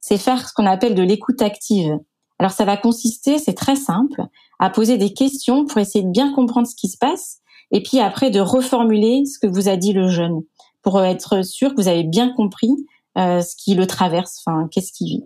C'est 0.00 0.16
faire 0.16 0.48
ce 0.48 0.54
qu'on 0.54 0.66
appelle 0.66 0.94
de 0.94 1.02
l'écoute 1.02 1.42
active. 1.42 1.98
Alors 2.38 2.52
ça 2.52 2.64
va 2.64 2.78
consister, 2.78 3.38
c'est 3.38 3.54
très 3.54 3.76
simple, 3.76 4.22
à 4.60 4.70
poser 4.70 4.98
des 4.98 5.12
questions 5.12 5.66
pour 5.66 5.78
essayer 5.78 6.04
de 6.04 6.10
bien 6.10 6.32
comprendre 6.32 6.68
ce 6.68 6.76
qui 6.76 6.88
se 6.88 6.96
passe 6.96 7.38
et 7.72 7.82
puis 7.82 7.98
après 7.98 8.30
de 8.30 8.38
reformuler 8.38 9.24
ce 9.24 9.38
que 9.38 9.46
vous 9.46 9.68
a 9.68 9.76
dit 9.76 9.92
le 9.92 10.08
jeune 10.08 10.42
pour 10.82 11.02
être 11.02 11.44
sûr 11.44 11.70
que 11.74 11.80
vous 11.80 11.88
avez 11.88 12.04
bien 12.04 12.32
compris 12.32 12.70
euh, 13.18 13.40
ce 13.40 13.56
qui 13.56 13.74
le 13.74 13.86
traverse, 13.86 14.42
enfin 14.44 14.68
qu'est-ce 14.70 14.92
qu'il 14.92 15.08
vit. 15.08 15.24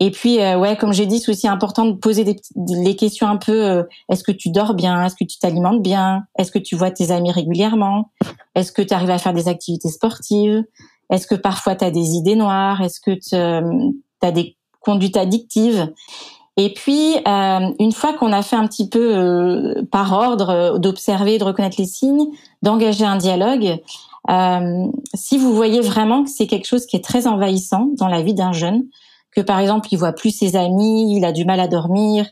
Et 0.00 0.10
puis 0.10 0.40
euh, 0.40 0.58
ouais, 0.58 0.76
comme 0.76 0.92
j'ai 0.92 1.06
dit, 1.06 1.18
c'est 1.18 1.30
aussi 1.30 1.48
important 1.48 1.86
de 1.86 1.92
poser 1.92 2.24
des, 2.24 2.36
les 2.56 2.96
questions 2.96 3.26
un 3.26 3.36
peu 3.36 3.52
euh, 3.52 3.82
est-ce 4.08 4.22
que 4.22 4.32
tu 4.32 4.50
dors 4.50 4.74
bien, 4.74 5.04
est-ce 5.04 5.16
que 5.16 5.24
tu 5.24 5.38
t'alimentes 5.38 5.82
bien, 5.82 6.24
est-ce 6.38 6.50
que 6.52 6.58
tu 6.58 6.76
vois 6.76 6.90
tes 6.90 7.10
amis 7.10 7.32
régulièrement, 7.32 8.10
est-ce 8.54 8.72
que 8.72 8.82
tu 8.82 8.94
arrives 8.94 9.10
à 9.10 9.18
faire 9.18 9.32
des 9.32 9.48
activités 9.48 9.88
sportives, 9.88 10.64
est-ce 11.10 11.26
que 11.26 11.34
parfois 11.34 11.76
tu 11.76 11.84
as 11.84 11.90
des 11.90 12.12
idées 12.12 12.36
noires, 12.36 12.80
est-ce 12.82 13.00
que 13.00 13.12
tu 13.12 13.34
as 13.34 14.32
des 14.32 14.56
conduite 14.84 15.16
addictive. 15.16 15.92
Et 16.56 16.72
puis, 16.72 17.16
euh, 17.26 17.72
une 17.80 17.92
fois 17.92 18.12
qu'on 18.12 18.32
a 18.32 18.42
fait 18.42 18.54
un 18.54 18.66
petit 18.68 18.88
peu 18.88 19.16
euh, 19.16 19.82
par 19.90 20.12
ordre 20.12 20.50
euh, 20.50 20.78
d'observer, 20.78 21.38
de 21.38 21.44
reconnaître 21.44 21.76
les 21.78 21.86
signes, 21.86 22.26
d'engager 22.62 23.04
un 23.04 23.16
dialogue, 23.16 23.80
si 25.12 25.36
vous 25.36 25.54
voyez 25.54 25.82
vraiment 25.82 26.24
que 26.24 26.30
c'est 26.30 26.46
quelque 26.46 26.66
chose 26.66 26.86
qui 26.86 26.96
est 26.96 27.04
très 27.04 27.26
envahissant 27.26 27.90
dans 27.98 28.08
la 28.08 28.22
vie 28.22 28.32
d'un 28.32 28.52
jeune, 28.52 28.84
que 29.32 29.42
par 29.42 29.58
exemple 29.58 29.88
il 29.92 29.98
voit 29.98 30.14
plus 30.14 30.30
ses 30.30 30.56
amis, 30.56 31.14
il 31.14 31.26
a 31.26 31.32
du 31.32 31.44
mal 31.44 31.60
à 31.60 31.68
dormir, 31.68 32.24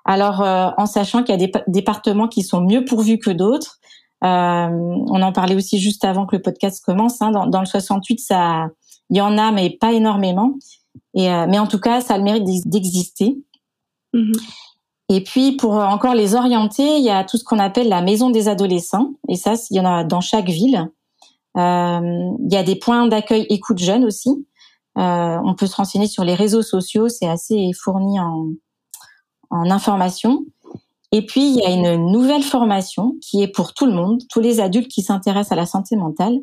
Alors, 0.05 0.41
euh, 0.41 0.69
en 0.77 0.85
sachant 0.85 1.23
qu'il 1.23 1.37
y 1.37 1.43
a 1.43 1.45
des 1.45 1.51
départements 1.67 2.29
qui 2.29 2.43
sont 2.43 2.61
mieux 2.61 2.85
pourvus 2.85 3.19
que 3.19 3.31
d'autres, 3.31 3.81
euh, 4.23 4.69
on 4.69 5.21
en 5.21 5.33
parlait 5.33 5.55
aussi 5.55 5.77
juste 5.77 6.05
avant 6.05 6.25
que 6.25 6.37
le 6.37 6.41
podcast 6.41 6.81
commence. 6.85 7.21
Hein, 7.21 7.31
dans, 7.31 7.59
le 7.59 7.65
68, 7.65 8.21
ça, 8.21 8.69
il 9.09 9.17
y 9.17 9.21
en 9.21 9.37
a, 9.37 9.51
mais 9.51 9.71
pas 9.71 9.91
énormément. 9.91 10.53
Mais 11.13 11.59
en 11.59 11.67
tout 11.67 11.79
cas, 11.79 11.99
ça 11.99 12.13
a 12.13 12.17
le 12.17 12.23
mérite 12.23 12.45
d'exister. 12.65 13.43
Mm-hmm. 14.13 14.39
Et 15.09 15.21
puis 15.23 15.53
pour 15.53 15.73
encore 15.73 16.15
les 16.15 16.35
orienter, 16.35 16.97
il 16.97 17.03
y 17.03 17.09
a 17.09 17.23
tout 17.23 17.37
ce 17.37 17.43
qu'on 17.43 17.59
appelle 17.59 17.89
la 17.89 18.01
maison 18.01 18.29
des 18.29 18.47
adolescents. 18.47 19.11
Et 19.27 19.35
ça, 19.35 19.53
il 19.69 19.77
y 19.77 19.79
en 19.79 19.85
a 19.85 20.03
dans 20.03 20.21
chaque 20.21 20.49
ville. 20.49 20.89
Euh, 21.57 22.31
il 22.39 22.51
y 22.53 22.57
a 22.57 22.63
des 22.63 22.75
points 22.75 23.07
d'accueil 23.07 23.45
écoute 23.49 23.79
jeunes 23.79 24.05
aussi. 24.05 24.29
Euh, 24.97 25.37
on 25.43 25.55
peut 25.55 25.67
se 25.67 25.75
renseigner 25.75 26.07
sur 26.07 26.23
les 26.23 26.35
réseaux 26.35 26.61
sociaux, 26.61 27.09
c'est 27.09 27.27
assez 27.27 27.71
fourni 27.73 28.19
en, 28.19 28.49
en 29.49 29.71
information. 29.71 30.45
Et 31.11 31.25
puis 31.25 31.47
il 31.47 31.55
y 31.55 31.63
a 31.63 31.69
une 31.69 32.11
nouvelle 32.11 32.43
formation 32.43 33.15
qui 33.21 33.43
est 33.43 33.47
pour 33.47 33.73
tout 33.73 33.85
le 33.85 33.93
monde, 33.93 34.21
tous 34.29 34.39
les 34.39 34.59
adultes 34.59 34.87
qui 34.87 35.03
s'intéressent 35.03 35.51
à 35.51 35.55
la 35.55 35.67
santé 35.67 35.95
mentale. 35.95 36.39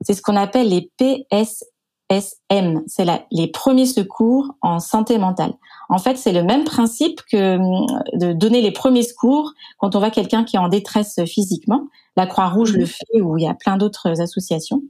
C'est 0.00 0.14
ce 0.14 0.22
qu'on 0.22 0.36
appelle 0.36 0.68
les 0.68 0.90
PS 0.98 1.64
SM, 2.10 2.82
c'est 2.86 3.06
les 3.30 3.48
premiers 3.48 3.86
secours 3.86 4.54
en 4.62 4.78
santé 4.78 5.18
mentale. 5.18 5.52
En 5.90 5.98
fait, 5.98 6.16
c'est 6.16 6.32
le 6.32 6.42
même 6.42 6.64
principe 6.64 7.20
que 7.30 7.56
hum, 7.56 7.86
de 8.14 8.32
donner 8.32 8.62
les 8.62 8.70
premiers 8.72 9.02
secours 9.02 9.52
quand 9.78 9.94
on 9.94 9.98
voit 9.98 10.10
quelqu'un 10.10 10.44
qui 10.44 10.56
est 10.56 10.60
en 10.60 10.68
détresse 10.68 11.20
physiquement. 11.26 11.86
La 12.16 12.26
Croix-Rouge 12.26 12.72
le 12.72 12.86
fait 12.86 13.20
ou 13.20 13.36
il 13.36 13.44
y 13.44 13.48
a 13.48 13.54
plein 13.54 13.76
d'autres 13.76 14.20
associations. 14.20 14.82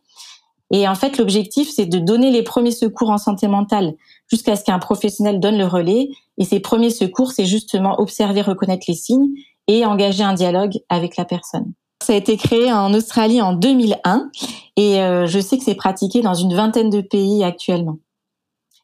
Et 0.70 0.86
en 0.86 0.94
fait, 0.94 1.18
l'objectif, 1.18 1.70
c'est 1.70 1.86
de 1.86 1.98
donner 1.98 2.30
les 2.30 2.42
premiers 2.42 2.72
secours 2.72 3.10
en 3.10 3.18
santé 3.18 3.48
mentale 3.48 3.94
jusqu'à 4.30 4.54
ce 4.54 4.64
qu'un 4.64 4.78
professionnel 4.78 5.40
donne 5.40 5.56
le 5.56 5.66
relais. 5.66 6.08
Et 6.36 6.44
ces 6.44 6.60
premiers 6.60 6.90
secours, 6.90 7.32
c'est 7.32 7.46
justement 7.46 7.98
observer, 8.00 8.42
reconnaître 8.42 8.84
les 8.86 8.94
signes 8.94 9.30
et 9.66 9.86
engager 9.86 10.22
un 10.22 10.34
dialogue 10.34 10.78
avec 10.88 11.16
la 11.16 11.24
personne. 11.24 11.72
Ça 12.04 12.12
a 12.12 12.16
été 12.16 12.36
créé 12.36 12.72
en 12.72 12.94
Australie 12.94 13.42
en 13.42 13.52
2001 13.52 14.30
et 14.76 15.02
euh, 15.02 15.26
je 15.26 15.40
sais 15.40 15.58
que 15.58 15.64
c'est 15.64 15.74
pratiqué 15.74 16.20
dans 16.20 16.34
une 16.34 16.54
vingtaine 16.54 16.90
de 16.90 17.00
pays 17.00 17.42
actuellement. 17.42 17.98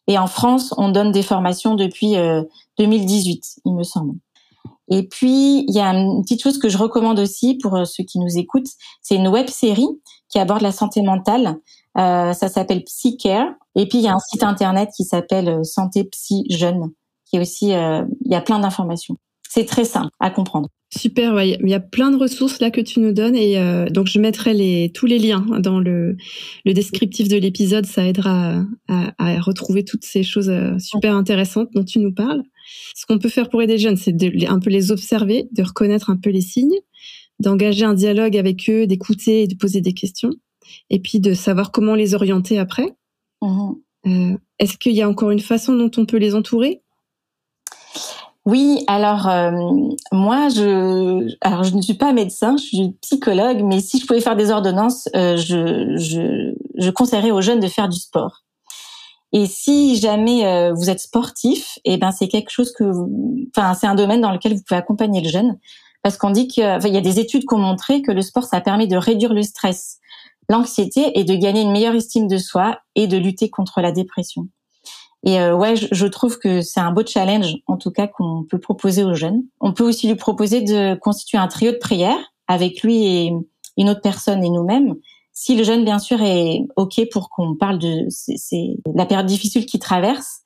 Et 0.09 0.19
en 0.19 0.27
France, 0.27 0.75
on 0.77 0.89
donne 0.91 1.13
des 1.13 1.23
formations 1.23 1.77
depuis 1.77 2.15
2018, 2.79 3.37
euh, 3.37 3.61
il 3.65 3.75
me 3.75 3.85
semble. 3.85 4.15
Et 4.89 5.09
puis, 5.09 5.65
il 5.67 5.75
y 5.75 5.81
a 5.81 5.89
une 5.95 6.23
petite 6.23 6.43
chose 6.43 6.59
que 6.59 6.69
je 6.69 6.77
recommande 6.77 7.19
aussi 7.19 7.55
pour 7.55 7.75
euh, 7.77 7.85
ceux 7.85 8.05
qui 8.05 8.19
nous 8.19 8.37
écoutent, 8.37 8.69
c'est 9.01 9.15
une 9.15 9.29
web 9.29 9.49
série 9.49 9.89
qui 10.29 10.39
aborde 10.39 10.61
la 10.63 10.73
santé 10.73 11.01
mentale. 11.01 11.57
ça 11.97 12.35
s'appelle 12.35 12.83
Psycare. 12.85 13.53
Et 13.77 13.89
puis, 13.89 13.99
il 13.99 14.05
y 14.05 14.09
a 14.09 14.15
un 14.15 14.19
site 14.19 14.43
internet 14.43 14.91
qui 14.95 15.05
s'appelle 15.05 15.65
Santé 15.65 16.05
Psy 16.05 16.45
Jeune, 16.51 16.91
qui 17.25 17.37
est 17.37 17.41
aussi, 17.41 17.69
il 17.69 18.31
y 18.31 18.35
a 18.35 18.41
plein 18.41 18.59
d'informations. 18.59 19.17
C'est 19.49 19.65
très 19.65 19.85
simple 19.85 20.11
à 20.19 20.31
comprendre. 20.31 20.69
Super, 20.97 21.43
il 21.43 21.69
y 21.69 21.75
a 21.75 21.81
plein 21.81 22.11
de 22.11 22.17
ressources 22.17 22.61
là 22.61 22.71
que 22.71 22.81
tu 22.81 23.01
nous 23.01 23.13
donnes 23.13 23.35
et 23.35 23.59
euh, 23.59 23.87
donc 23.89 24.07
je 24.07 24.21
mettrai 24.21 24.55
les, 24.55 24.93
tous 24.95 25.07
les 25.07 25.19
liens 25.19 25.45
dans 25.59 25.81
le, 25.81 26.17
le 26.65 26.73
descriptif 26.73 27.29
de 27.29 27.37
l'épisode, 27.37 27.85
ça 27.85 28.07
aidera 28.07 28.65
à, 28.89 29.13
à, 29.19 29.41
retrouver 29.41 29.85
toutes 29.85 30.05
ces 30.05 30.23
choses 30.23 30.51
euh, 30.51 30.79
super 30.79 31.17
intéressantes 31.17 31.71
dont 31.75 31.85
tu 31.85 31.99
nous 31.99 32.13
parles. 32.13 32.43
Ce 32.95 33.07
qu'on 33.07 33.19
peut 33.19 33.29
faire 33.29 33.49
pour 33.49 33.61
aider 33.61 33.73
les 33.73 33.79
jeunes, 33.79 33.97
c'est 33.97 34.13
de 34.13 34.47
un 34.49 34.61
peu 34.61 34.71
les 34.71 34.93
observer, 34.93 35.49
de 35.51 35.63
reconnaître 35.63 36.11
un 36.11 36.17
peu 36.17 36.31
les 36.31 36.41
signes, 36.41 36.79
d'engager 37.41 37.85
un 37.85 37.95
dialogue 37.95 38.37
avec 38.37 38.69
eux, 38.71 38.87
d'écouter 38.87 39.43
et 39.43 39.47
de 39.49 39.57
poser 39.57 39.81
des 39.81 39.95
questions, 39.95 40.31
et 40.91 41.01
puis 41.01 41.19
de 41.19 41.35
savoir 41.35 41.73
comment 41.73 41.97
les 41.97 42.15
orienter 42.15 42.59
après. 42.59 42.95
Mmh. 43.43 43.73
Euh, 44.07 44.37
Est-ce 44.61 44.77
qu'il 44.77 44.93
y 44.93 45.03
a 45.03 45.09
encore 45.09 45.31
une 45.31 45.41
façon 45.41 45.75
dont 45.75 45.91
on 45.97 46.07
peut 46.07 46.19
les 46.19 46.35
entourer? 46.35 46.83
Oui, 48.47 48.85
alors 48.89 49.27
euh, 49.29 49.51
moi, 50.13 50.51
je, 50.51 51.35
alors 51.41 51.65
je 51.65 51.75
ne 51.75 51.81
suis 51.81 51.95
pas 51.95 52.13
médecin, 52.13 52.57
je 52.59 52.65
suis 52.65 52.93
psychologue, 53.01 53.63
mais 53.65 53.81
si 53.81 53.99
je 53.99 54.07
pouvais 54.07 54.21
faire 54.21 54.37
des 54.37 54.51
ordonnances, 54.51 55.09
euh, 55.17 55.39
je, 55.39 55.97
je, 55.97 56.55
je, 56.77 56.91
conseillerais 56.91 57.31
aux 57.31 57.41
jeunes 57.41 57.61
de 57.61 57.69
faire 57.69 57.89
du 57.89 57.99
sport. 57.99 58.43
Et 59.33 59.47
si 59.47 59.97
jamais 59.97 60.47
euh, 60.47 60.75
vous 60.75 60.91
êtes 60.91 61.01
sportif, 61.01 61.79
et 61.87 61.95
eh 61.95 61.97
ben 61.97 62.13
c'est 62.13 62.29
quelque 62.29 62.51
chose 62.51 62.73
que, 62.73 62.85
enfin 63.57 63.73
c'est 63.73 63.87
un 63.87 63.95
domaine 63.95 64.21
dans 64.21 64.31
lequel 64.31 64.55
vous 64.55 64.63
pouvez 64.63 64.79
accompagner 64.79 65.23
le 65.23 65.31
jeune, 65.31 65.59
parce 66.03 66.19
qu'on 66.19 66.31
dit 66.31 66.47
qu'il 66.47 66.65
y 66.65 66.97
a 66.97 67.01
des 67.01 67.19
études 67.19 67.47
qui 67.49 67.55
ont 67.55 67.59
montré 67.59 68.03
que 68.03 68.13
le 68.13 68.21
sport 68.21 68.45
ça 68.45 68.61
permet 68.61 68.87
de 68.87 68.97
réduire 68.97 69.33
le 69.33 69.43
stress, 69.43 70.01
l'anxiété 70.51 71.19
et 71.19 71.25
de 71.25 71.35
gagner 71.35 71.63
une 71.63 71.73
meilleure 71.73 71.95
estime 71.95 72.29
de 72.29 72.37
soi 72.37 72.79
et 72.95 73.07
de 73.07 73.17
lutter 73.17 73.49
contre 73.49 73.81
la 73.81 73.91
dépression. 73.91 74.49
Et 75.25 75.41
euh, 75.41 75.57
ouais, 75.57 75.75
je, 75.77 76.07
trouve 76.07 76.39
que 76.39 76.61
c'est 76.61 76.81
un 76.81 76.93
beau 76.93 77.03
challenge, 77.05 77.55
en 77.67 77.79
tout 77.79 77.91
cas, 77.91 78.07
qu'on 78.07 78.45
peut 78.49 78.59
proposer 78.59 79.05
aux 79.05 79.15
jeunes. 79.15 79.43
On 79.61 79.73
peut 79.73 79.85
aussi 79.85 80.07
lui 80.07 80.17
proposer 80.17 80.61
de 80.61 80.97
constituer 80.97 81.39
un 81.39 81.49
trio 81.49 81.73
de 81.73 81.79
prières 81.79 82.33
avec 82.47 82.83
lui 82.83 83.07
et 83.07 83.33
une 83.79 83.89
autre 83.89 84.03
personne 84.03 84.45
et 84.45 84.51
nous-mêmes. 84.51 84.95
Si 85.33 85.57
le 85.57 85.65
jeune, 85.65 85.85
bien 85.85 85.99
sûr, 85.99 86.21
est 86.21 86.67
OK 86.77 87.01
pour 87.11 87.31
qu'on 87.31 87.57
parle 87.57 87.79
de 87.79 88.07
c'est 88.09 88.77
la 88.95 89.07
période 89.07 89.27
difficile 89.27 89.65
qu'il 89.65 89.81
traverse, 89.81 90.43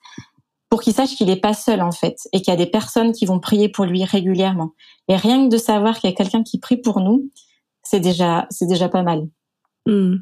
pour 0.69 0.81
qu'il 0.81 0.93
sache 0.93 1.15
qu'il 1.15 1.27
n'est 1.27 1.35
pas 1.35 1.53
seul, 1.53 1.81
en 1.81 1.91
fait, 1.91 2.17
et 2.31 2.41
qu'il 2.41 2.51
y 2.51 2.55
a 2.55 2.57
des 2.57 2.65
personnes 2.65 3.11
qui 3.11 3.25
vont 3.25 3.39
prier 3.39 3.67
pour 3.67 3.85
lui 3.85 4.05
régulièrement. 4.05 4.71
Et 5.09 5.15
rien 5.17 5.45
que 5.45 5.51
de 5.51 5.57
savoir 5.57 5.99
qu'il 5.99 6.09
y 6.09 6.13
a 6.13 6.15
quelqu'un 6.15 6.43
qui 6.43 6.57
prie 6.57 6.77
pour 6.77 7.01
nous, 7.01 7.29
c'est 7.83 7.99
déjà, 7.99 8.47
c'est 8.49 8.67
déjà 8.67 8.87
pas 8.87 9.03
mal. 9.03 9.27
Mmh. 9.87 10.15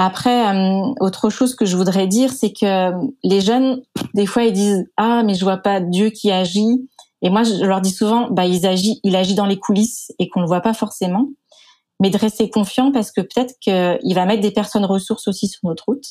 Après, 0.00 0.48
euh, 0.54 0.94
autre 1.00 1.28
chose 1.28 1.56
que 1.56 1.66
je 1.66 1.76
voudrais 1.76 2.06
dire, 2.06 2.32
c'est 2.32 2.52
que 2.52 2.92
les 3.24 3.40
jeunes, 3.40 3.82
des 4.14 4.26
fois, 4.26 4.44
ils 4.44 4.52
disent 4.52 4.86
ah 4.96 5.24
mais 5.24 5.34
je 5.34 5.42
vois 5.44 5.56
pas 5.56 5.80
Dieu 5.80 6.10
qui 6.10 6.30
agit. 6.30 6.88
Et 7.20 7.30
moi, 7.30 7.42
je 7.42 7.64
leur 7.64 7.80
dis 7.80 7.90
souvent, 7.90 8.30
bah 8.30 8.46
il 8.46 8.64
agit, 8.64 9.00
il 9.02 9.16
agit 9.16 9.34
dans 9.34 9.44
les 9.44 9.58
coulisses 9.58 10.12
et 10.20 10.28
qu'on 10.28 10.40
le 10.40 10.46
voit 10.46 10.60
pas 10.60 10.72
forcément. 10.72 11.26
Mais 11.98 12.10
de 12.10 12.16
rester 12.16 12.48
confiant 12.48 12.92
parce 12.92 13.10
que 13.10 13.20
peut-être 13.20 13.58
qu'il 13.60 14.14
va 14.14 14.24
mettre 14.24 14.40
des 14.40 14.52
personnes 14.52 14.84
ressources 14.84 15.26
aussi 15.26 15.48
sur 15.48 15.60
notre 15.64 15.86
route. 15.88 16.06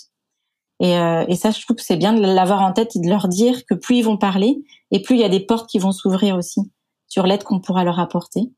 Et, 0.82 0.98
euh, 0.98 1.24
et 1.30 1.38
ça, 1.38 1.52
je 1.52 1.62
trouve 1.62 1.78
que 1.78 1.82
c'est 1.84 1.96
bien 1.96 2.12
de 2.12 2.22
l'avoir 2.22 2.62
en 2.64 2.74
tête 2.74 2.94
et 2.98 3.00
de 3.00 3.08
leur 3.08 3.30
dire 3.30 3.66
que 3.66 3.74
plus 3.74 4.00
ils 4.00 4.04
vont 4.04 4.18
parler 4.18 4.58
et 4.92 5.02
plus 5.02 5.16
il 5.16 5.22
y 5.22 5.24
a 5.24 5.30
des 5.30 5.40
portes 5.40 5.70
qui 5.70 5.80
vont 5.80 5.94
s'ouvrir 5.94 6.36
aussi 6.36 6.60
sur 7.08 7.26
l'aide 7.26 7.46
qu'on 7.46 7.62
pourra 7.62 7.86
leur 7.86 8.02
apporter. 8.02 8.52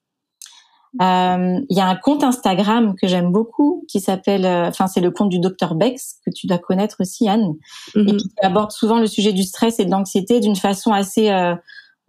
Euh, 1.02 1.60
il 1.70 1.78
y 1.78 1.82
a 1.82 1.88
un 1.88 1.96
compte 1.96 2.24
Instagram 2.24 2.96
que 3.00 3.08
j'aime 3.08 3.32
beaucoup 3.32 3.86
qui 3.88 4.00
s'appelle, 4.00 4.46
euh, 4.46 4.70
enfin 4.70 4.88
c'est 4.88 5.02
le 5.02 5.12
compte 5.12 5.30
du 5.30 5.40
docteur 5.40 5.76
Bex 5.76 6.20
que 6.26 6.32
tu 6.32 6.48
dois 6.48 6.58
connaître 6.58 6.98
aussi 7.00 7.30
Anne, 7.30 7.54
et 7.96 8.00
mhm. 8.00 8.18
qui 8.18 8.30
aborde 8.42 8.72
souvent 8.72 9.00
le 9.00 9.06
sujet 9.06 9.32
du 9.32 9.44
stress 9.44 9.80
et 9.80 9.86
de 9.86 9.92
l'anxiété 9.92 10.40
d'une 10.40 10.56
façon 10.56 10.92
assez 10.92 11.30
euh, 11.30 11.56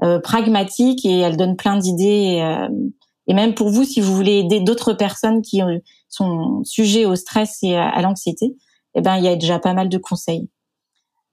euh, 0.02 0.18
pragmatique 0.18 1.04
et 1.04 1.18
elle 1.18 1.36
donne 1.36 1.56
plein 1.56 1.76
d'idées. 1.76 2.42
Et, 3.26 3.34
même 3.34 3.54
pour 3.54 3.68
vous, 3.68 3.84
si 3.84 4.00
vous 4.00 4.14
voulez 4.14 4.38
aider 4.38 4.60
d'autres 4.60 4.94
personnes 4.94 5.42
qui 5.42 5.60
sont 6.08 6.64
sujets 6.64 7.04
au 7.04 7.14
stress 7.14 7.58
et 7.62 7.76
à, 7.76 8.00
l'anxiété, 8.02 8.56
eh 8.96 9.02
ben 9.02 9.16
il 9.16 9.24
y 9.24 9.28
a 9.28 9.36
déjà 9.36 9.60
pas 9.60 9.72
mal 9.72 9.88
de 9.88 9.98
conseils. 9.98 10.48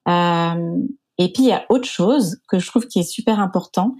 et 0.08 1.32
puis 1.34 1.44
il 1.44 1.48
y 1.48 1.54
a 1.54 1.66
autre 1.70 1.88
chose 1.88 2.38
que 2.48 2.60
je 2.60 2.68
trouve 2.68 2.88
qui 2.88 3.00
est 3.00 3.10
super 3.10 3.40
important, 3.40 3.96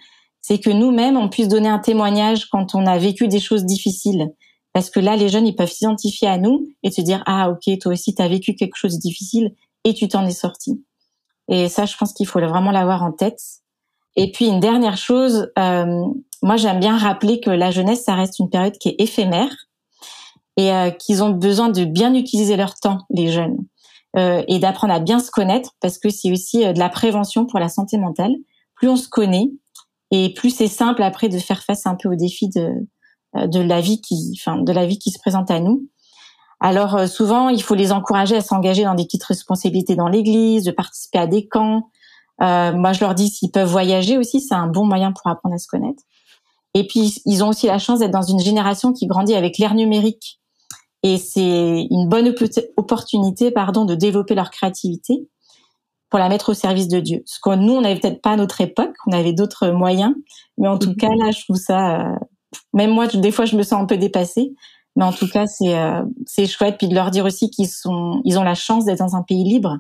c'est 0.48 0.60
que 0.60 0.70
nous-mêmes, 0.70 1.18
on 1.18 1.28
puisse 1.28 1.50
donner 1.50 1.68
un 1.68 1.78
témoignage 1.78 2.46
quand 2.46 2.74
on 2.74 2.86
a 2.86 2.98
vécu 2.98 3.28
des 3.28 3.42
choses 3.42 3.66
difficiles. 3.66 4.32
Parce 4.72 4.90
que 4.90 5.02
là, 5.02 5.18
les 5.18 5.28
jeunes, 5.28 5.46
ils 5.46 5.58
peuvent 5.58 5.70
s'identifier 5.70 6.30
à 6.30 6.38
nous 6.38 6.66
et 6.84 6.92
se 6.92 7.02
dire, 7.02 7.22
ah, 7.26 7.50
ok, 7.50 7.78
toi 7.80 7.92
aussi, 7.92 8.16
tu 8.16 8.22
as 8.22 8.30
vécu 8.30 8.56
quelque 8.56 8.78
chose 8.78 8.96
de 8.96 9.00
difficile 9.02 9.54
et 9.84 9.94
tu 9.94 10.08
t'en 10.08 10.26
es 10.26 10.32
sorti. 10.32 10.82
Et 11.50 11.68
ça, 11.68 11.86
je 11.86 11.98
pense 11.98 12.14
qu'il 12.14 12.28
faut 12.28 12.40
vraiment 12.40 12.72
l'avoir 12.72 13.04
en 13.04 13.12
tête. 13.12 13.42
Et 14.16 14.32
puis, 14.32 14.48
une 14.48 14.62
dernière 14.62 14.96
chose, 14.96 15.52
euh, 15.60 16.06
moi, 16.42 16.56
j'aime 16.56 16.80
bien 16.80 16.98
rappeler 16.98 17.42
que 17.42 17.50
la 17.50 17.70
jeunesse, 17.70 18.06
ça 18.06 18.16
reste 18.16 18.40
une 18.40 18.50
période 18.50 18.78
qui 18.78 18.88
est 18.88 18.96
éphémère 19.00 19.54
et 20.56 20.72
euh, 20.72 20.92
qu'ils 20.92 21.24
ont 21.24 21.32
besoin 21.32 21.68
de 21.68 21.84
bien 21.84 22.14
utiliser 22.14 22.56
leur 22.56 22.76
temps, 22.76 23.00
les 23.10 23.34
jeunes, 23.34 23.58
euh, 24.16 24.44
et 24.48 24.60
d'apprendre 24.60 24.94
à 24.94 25.00
bien 25.02 25.20
se 25.20 25.30
connaître 25.30 25.72
parce 25.82 25.98
que 25.98 26.10
c'est 26.10 26.32
aussi 26.32 26.60
de 26.60 26.80
la 26.80 26.88
prévention 26.88 27.46
pour 27.46 27.60
la 27.60 27.68
santé 27.68 27.98
mentale. 27.98 28.34
Plus 28.76 28.88
on 28.88 28.96
se 28.96 29.10
connaît, 29.10 29.50
et 30.12 30.34
plus 30.34 30.50
c'est 30.50 30.68
simple 30.68 31.04
après 31.04 31.30
de 31.30 31.38
faire 31.38 31.64
face 31.64 31.86
un 31.86 31.96
peu 31.96 32.10
aux 32.10 32.16
défis 32.16 32.50
de 32.50 32.72
de 33.36 33.60
la 33.60 33.82
vie 33.82 34.02
qui, 34.02 34.34
enfin, 34.40 34.58
de 34.58 34.72
la 34.72 34.88
vie 34.88 34.98
qui 34.98 35.12
se 35.12 35.20
présente 35.20 35.52
à 35.52 35.60
nous. 35.60 35.88
Alors 36.60 37.08
souvent, 37.08 37.50
il 37.50 37.62
faut 37.62 37.76
les 37.76 37.92
encourager 37.92 38.36
à 38.36 38.42
s'engager 38.42 38.84
dans 38.84 38.96
des 38.96 39.04
petites 39.04 39.26
responsabilités 39.26 39.96
dans 39.96 40.08
l'Église, 40.08 40.64
de 40.64 40.72
participer 40.72 41.20
à 41.20 41.28
des 41.28 41.48
camps. 41.48 41.90
moi, 42.40 42.94
je 42.94 43.02
leur 43.02 43.14
dis 43.14 43.30
s'ils 43.30 43.52
peuvent 43.52 43.70
voyager 43.70 44.18
aussi, 44.18 44.42
c'est 44.42 44.56
un 44.56 44.68
bon 44.68 44.86
moyen 44.86 45.12
pour 45.12 45.30
apprendre 45.30 45.54
à 45.54 45.60
se 45.60 45.68
connaître. 45.68 46.02
Et 46.74 46.88
puis, 46.88 47.22
ils 47.26 47.44
ont 47.44 47.50
aussi 47.50 47.68
la 47.68 47.80
chance 47.80 48.00
d'être 48.00 48.12
dans 48.12 48.22
une 48.22 48.40
génération 48.40 48.94
qui 48.94 49.08
grandit 49.08 49.36
avec 49.36 49.58
l'ère 49.58 49.76
numérique. 49.76 50.40
Et 51.04 51.18
c'est 51.18 51.88
une 51.92 52.08
bonne 52.10 52.34
opportunité, 52.78 53.52
pardon, 53.52 53.86
de 53.86 53.94
développer 53.94 54.36
leur 54.36 54.50
créativité 54.50 55.28
pour 56.10 56.20
la 56.20 56.30
mettre 56.30 56.50
au 56.50 56.54
service 56.54 56.88
de 56.88 57.00
Dieu. 57.00 57.24
Ce 57.26 57.40
que 57.42 57.56
nous, 57.56 57.74
on 57.74 57.82
n'avait 57.82 58.00
peut-être 58.00 58.22
pas 58.22 58.32
à 58.32 58.36
notre 58.38 58.62
époque, 58.62 58.96
on 59.08 59.12
avait 59.12 59.34
d'autres 59.34 59.70
moyens. 59.70 60.14
Mais 60.58 60.68
en 60.68 60.78
tout 60.78 60.90
mhm. 60.90 60.96
cas, 60.96 61.10
là, 61.10 61.32
je 61.32 61.44
trouve 61.44 61.58
ça, 61.58 62.02
euh, 62.02 62.16
même 62.74 62.92
moi, 62.92 63.08
des 63.08 63.32
fois, 63.32 63.46
je 63.46 63.56
me 63.56 63.64
sens 63.64 63.82
un 63.82 63.86
peu 63.86 63.98
dépassée. 63.98 64.54
Mais 64.96 65.04
en 65.04 65.12
tout 65.12 65.28
cas, 65.28 65.46
c'est 65.46 65.78
euh, 65.78 66.02
c'est 66.26 66.48
chouette. 66.48 66.78
Puis 66.78 66.88
de 66.88 66.96
leur 66.96 67.12
dire 67.12 67.26
aussi 67.26 67.52
qu'ils 67.52 67.70
sont, 67.70 68.22
ils 68.26 68.40
ont 68.40 68.44
la 68.44 68.56
chance 68.56 68.86
d'être 68.86 69.00
dans 69.00 69.16
un 69.16 69.22
pays 69.22 69.44
libre 69.44 69.78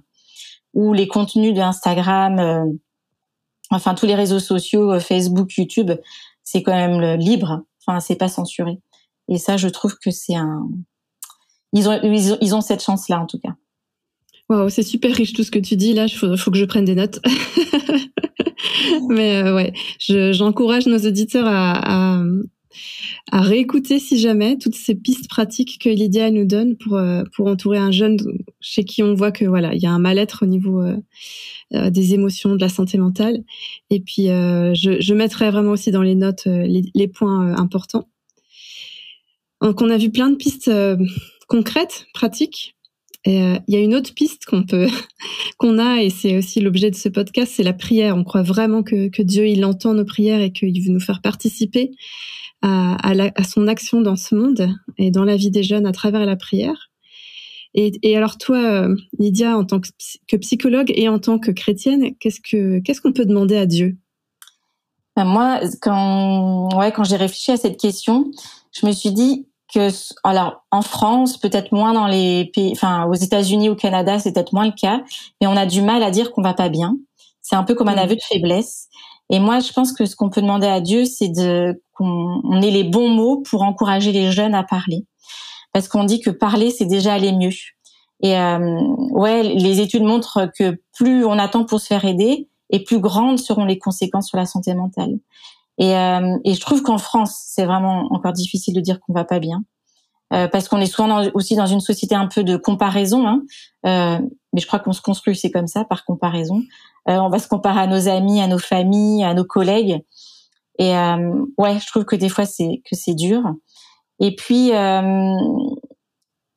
où 0.74 0.94
les 0.94 1.08
contenus 1.08 1.56
de 1.56 1.62
Instagram, 1.62 2.38
euh, 2.38 2.66
enfin 3.72 3.96
tous 3.96 4.06
les 4.06 4.14
réseaux 4.14 4.40
sociaux, 4.40 5.00
Facebook, 5.00 5.58
YouTube, 5.58 5.92
c'est 6.44 6.62
quand 6.62 6.76
même 6.76 7.18
libre. 7.18 7.64
Enfin, 7.86 8.00
c'est 8.00 8.16
pas 8.16 8.28
censuré. 8.28 8.80
Et 9.28 9.38
ça, 9.38 9.58
je 9.58 9.68
trouve 9.68 9.98
que 9.98 10.12
c'est 10.12 10.36
un. 10.36 10.68
Ils 11.74 11.90
ont, 11.90 12.00
ils 12.04 12.56
ont, 12.56 12.62
cette 12.62 12.82
chance-là, 12.82 13.20
en 13.20 13.26
tout 13.26 13.40
cas. 13.40 13.54
Wow, 14.50 14.70
c'est 14.70 14.84
super 14.84 15.14
riche 15.14 15.34
tout 15.34 15.44
ce 15.44 15.52
que 15.52 15.60
tu 15.60 15.76
dis. 15.76 15.94
Là, 15.94 16.06
il 16.06 16.38
faut, 16.38 16.52
que 16.52 16.58
je 16.58 16.66
prenne 16.66 16.86
des 16.86 16.96
notes. 16.96 17.20
Mais 19.10 19.44
euh, 19.44 19.56
ouais, 19.56 19.74
j'encourage 20.00 20.88
nos 20.88 21.00
auditeurs 21.00 21.48
à, 21.48 22.22
réécouter, 23.34 24.00
si 24.00 24.18
jamais, 24.20 24.58
toutes 24.58 24.76
ces 24.76 24.96
pistes 24.96 25.30
pratiques 25.30 25.80
que 25.82 25.90
Lydia 25.90 26.32
nous 26.32 26.46
donne 26.46 26.78
pour 26.78 26.96
euh, 26.96 27.24
pour 27.36 27.48
entourer 27.48 27.78
un 27.78 27.92
jeune 27.92 28.18
chez 28.62 28.84
qui 28.84 29.04
on 29.04 29.14
voit 29.14 29.32
que 29.32 29.46
voilà, 29.46 29.74
il 29.74 29.82
y 29.82 29.86
a 29.86 29.92
un 29.92 30.00
mal-être 30.00 30.44
au 30.44 30.46
niveau 30.46 30.82
euh, 30.82 30.98
euh, 31.74 31.90
des 31.90 32.14
émotions, 32.14 32.56
de 32.56 32.62
la 32.62 32.70
santé 32.70 32.98
mentale. 32.98 33.44
Et 33.90 34.00
puis, 34.00 34.28
je, 34.28 35.14
mettrai 35.14 35.52
vraiment 35.52 35.72
aussi 35.72 35.92
dans 35.92 36.02
les 36.02 36.16
notes 36.16 36.48
euh, 36.48 36.66
les, 36.66 37.08
points 37.10 37.58
importants. 37.58 38.08
Donc, 39.62 39.82
on 39.82 39.90
a 39.90 39.98
vu 39.98 40.10
plein 40.10 40.30
de 40.30 40.38
pistes 40.38 40.72
concrètes, 41.50 42.06
pratiques. 42.14 42.77
Et 43.28 43.40
il 43.68 43.74
y 43.74 43.76
a 43.76 43.82
une 43.82 43.94
autre 43.94 44.14
piste 44.14 44.46
qu'on 44.46 44.64
peut, 44.64 44.88
qu'on 45.58 45.80
a, 45.80 46.02
et 46.02 46.10
c'est 46.10 46.38
aussi 46.38 46.62
l'objet 46.62 46.92
de 46.92 46.96
ce 46.96 47.10
podcast, 47.10 47.52
c'est 47.54 47.64
la 47.64 47.74
prière. 47.74 48.16
On 48.16 48.24
croit 48.24 48.42
vraiment 48.42 48.84
que, 48.84 49.22
Dieu, 49.22 49.48
il 49.48 49.66
entend 49.66 49.94
nos 49.94 50.06
prières 50.06 50.40
et 50.40 50.54
qu'il 50.54 50.82
veut 50.82 50.94
nous 50.94 51.02
faire 51.02 51.22
participer 51.22 51.92
à, 52.62 52.96
son 53.46 53.68
action 53.68 54.00
dans 54.00 54.16
ce 54.16 54.34
monde 54.34 54.70
et 54.98 55.12
dans 55.12 55.26
la 55.26 55.36
vie 55.36 55.52
des 55.52 55.64
jeunes 55.64 55.86
à 55.86 55.92
travers 55.92 56.26
la 56.26 56.38
prière. 56.38 56.90
Et, 57.74 58.16
alors 58.16 58.38
toi, 58.38 58.58
euh, 58.58 58.96
Lydia, 59.20 59.58
en 59.58 59.66
tant 59.66 59.82
que, 59.82 60.38
psychologue 60.38 60.92
et 60.96 61.10
en 61.10 61.20
tant 61.20 61.38
que 61.38 61.52
chrétienne, 61.52 62.16
qu'est-ce 62.20 62.40
que 62.40 62.80
qu'est-ce 62.80 63.02
qu'on 63.02 63.14
peut 63.14 63.26
demander 63.26 63.58
à 63.58 63.66
Dieu? 63.66 63.98
Ben 65.18 65.26
Moi, 65.26 65.60
quand 65.82 66.70
ouais, 66.78 66.94
quand 66.94 67.04
j'ai 67.04 67.18
réfléchi 67.18 67.52
à 67.52 67.58
cette 67.58 67.78
question, 67.78 68.32
je 68.72 68.88
me 68.88 68.94
suis 68.94 69.12
dit 69.12 69.48
que 69.74 69.90
alors 70.24 70.64
en 70.72 70.82
France, 70.82 71.38
peut-être 71.38 71.72
moins 71.72 71.94
dans 71.94 72.08
les 72.08 72.52
pays, 72.54 72.72
enfin 72.72 73.06
aux 73.06 73.14
États-Unis, 73.14 73.70
au 73.70 73.76
Canada, 73.76 74.20
c'est 74.20 74.32
peut-être 74.32 74.54
moins 74.54 74.66
le 74.66 74.72
cas, 74.72 75.02
mais 75.42 75.48
on 75.48 75.58
a 75.58 75.66
du 75.66 75.82
mal 75.82 76.04
à 76.04 76.12
dire 76.12 76.32
qu'on 76.32 76.42
va 76.42 76.54
pas 76.54 76.70
bien. 76.70 76.96
C'est 77.42 77.56
un 77.56 77.64
peu 77.64 77.76
comme 77.76 77.90
un 77.90 77.96
mmh. 77.96 78.00
aveu 78.00 78.16
de 78.16 78.22
faiblesse. 78.22 78.88
Et 79.30 79.40
moi, 79.40 79.60
je 79.60 79.74
pense 79.74 79.92
que 79.92 80.06
ce 80.06 80.16
qu'on 80.16 80.30
peut 80.30 80.42
demander 80.42 80.68
à 80.68 80.80
Dieu, 80.80 81.06
c'est 81.06 81.30
de 81.30 81.82
qu'on 81.94 82.62
ait 82.62 82.72
les 82.72 82.84
bons 82.84 83.10
mots 83.10 83.42
pour 83.50 83.64
encourager 83.64 84.12
les 84.12 84.32
jeunes 84.32 84.56
à 84.56 84.64
parler 84.64 85.06
parce 85.78 85.90
qu'on 85.90 86.06
dit 86.06 86.22
que 86.22 86.32
parler, 86.32 86.72
c'est 86.72 86.86
déjà 86.86 87.14
aller 87.14 87.32
mieux. 87.32 87.52
Et 88.24 88.36
euh, 88.36 88.82
ouais, 89.12 89.44
les 89.44 89.80
études 89.80 90.02
montrent 90.02 90.50
que 90.58 90.82
plus 90.98 91.24
on 91.24 91.38
attend 91.38 91.66
pour 91.66 91.80
se 91.80 91.86
faire 91.86 92.04
aider, 92.04 92.50
et 92.72 92.84
plus 92.84 93.00
grandes 93.00 93.38
seront 93.38 93.64
les 93.64 93.78
conséquences 93.78 94.28
sur 94.28 94.38
la 94.38 94.48
santé 94.48 94.74
mentale. 94.74 95.20
Et, 95.78 95.96
euh, 95.96 96.38
et 96.44 96.54
je 96.54 96.62
trouve 96.62 96.82
qu'en 96.82 96.98
France, 96.98 97.38
c'est 97.46 97.66
vraiment 97.66 98.08
encore 98.12 98.34
difficile 98.34 98.74
de 98.74 98.82
dire 98.82 99.00
qu'on 99.00 99.14
va 99.14 99.26
pas 99.26 99.40
bien, 99.40 99.64
euh, 100.34 100.48
parce 100.48 100.68
qu'on 100.68 100.80
est 100.80 100.88
souvent 100.88 101.24
aussi 101.34 101.56
dans 101.56 101.68
une 101.68 101.82
société 101.82 102.16
un 102.16 102.28
peu 102.28 102.44
de 102.44 102.58
comparaison. 102.58 103.28
Hein, 103.28 103.42
euh, 103.86 104.20
mais 104.54 104.62
je 104.62 104.68
crois 104.68 104.80
qu'on 104.80 104.94
se 104.94 105.02
construit, 105.02 105.36
c'est 105.36 105.52
comme 105.52 105.68
ça, 105.68 105.86
par 105.86 106.04
comparaison. 106.06 106.64
Euh, 107.10 107.18
on 107.18 107.30
va 107.30 107.40
se 107.40 107.48
comparer 107.48 107.82
à 107.82 107.88
nos 107.88 108.08
amis, 108.08 108.42
à 108.42 108.48
nos 108.48 108.60
familles, 108.60 109.24
à 109.24 109.34
nos 109.34 109.46
collègues. 109.46 110.04
Et 110.80 110.96
euh, 110.96 111.46
ouais, 111.58 111.80
je 111.80 111.88
trouve 111.88 112.06
que 112.06 112.16
des 112.16 112.30
fois 112.30 112.46
c'est 112.46 112.82
que 112.90 112.96
c'est 112.96 113.16
dur. 113.16 113.44
Et 114.20 114.36
puis, 114.36 114.74
euh, 114.74 115.36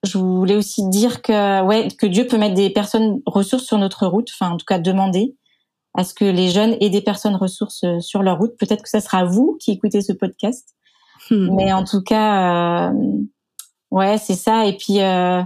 je 0.03 0.19
voulais 0.19 0.57
aussi 0.57 0.89
dire 0.89 1.21
que, 1.21 1.63
ouais, 1.63 1.89
que 1.89 2.07
Dieu 2.07 2.27
peut 2.27 2.39
mettre 2.39 2.55
des 2.55 2.71
personnes 2.71 3.21
ressources 3.27 3.65
sur 3.65 3.79
notre 3.79 4.07
route, 4.07 4.29
enfin, 4.33 4.53
en 4.53 4.57
tout 4.57 4.65
cas, 4.67 4.79
demander 4.79 5.37
à 5.95 6.05
ce 6.05 6.15
que 6.15 6.25
les 6.25 6.51
jeunes 6.51 6.77
aient 6.81 6.91
des 6.91 7.01
personnes 7.01 7.37
ressources 7.37 7.85
euh, 7.85 8.01
sur 8.01 8.23
leur 8.23 8.39
route. 8.39 8.57
Peut-être 8.59 8.83
que 8.83 8.89
ça 8.89 9.01
sera 9.01 9.25
vous 9.25 9.57
qui 9.61 9.73
écoutez 9.73 10.03
ce 10.03 10.13
podcast. 10.13 10.75
Hmm. 11.31 11.55
Mais 11.55 11.73
en 11.73 11.85
tout 11.85 12.03
cas, 12.03 12.91
euh, 12.91 12.93
ouais, 13.91 14.19
c'est 14.19 14.37
ça. 14.37 14.67
Et 14.67 14.77
puis, 14.77 15.01
euh, 15.01 15.43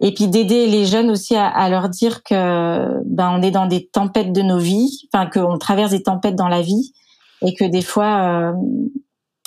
et 0.00 0.12
puis 0.12 0.28
d'aider 0.28 0.66
les 0.66 0.86
jeunes 0.86 1.10
aussi 1.10 1.36
à, 1.36 1.46
à, 1.46 1.68
leur 1.68 1.88
dire 1.88 2.22
que, 2.22 3.02
ben, 3.04 3.30
on 3.30 3.42
est 3.42 3.50
dans 3.50 3.66
des 3.66 3.86
tempêtes 3.86 4.32
de 4.32 4.42
nos 4.42 4.58
vies, 4.58 5.08
enfin, 5.12 5.26
qu'on 5.26 5.58
traverse 5.58 5.90
des 5.90 6.02
tempêtes 6.02 6.36
dans 6.36 6.48
la 6.48 6.62
vie 6.62 6.92
et 7.42 7.54
que 7.54 7.64
des 7.64 7.82
fois, 7.82 8.52
euh, 8.52 8.52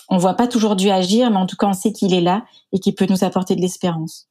on 0.10 0.18
voit 0.18 0.36
pas 0.36 0.48
toujours 0.48 0.76
Dieu 0.76 0.92
agir, 0.92 1.30
mais 1.32 1.38
en 1.38 1.46
tout 1.46 1.56
cas, 1.56 1.68
on 1.68 1.74
sait 1.74 1.92
qu'il 1.92 2.14
est 2.14 2.22
là 2.22 2.46
et 2.72 2.80
qu'il 2.80 2.96
peut 2.96 3.08
nous 3.10 3.24
apporter 3.24 3.56
de 3.56 3.62
l'espérance. 3.62 4.28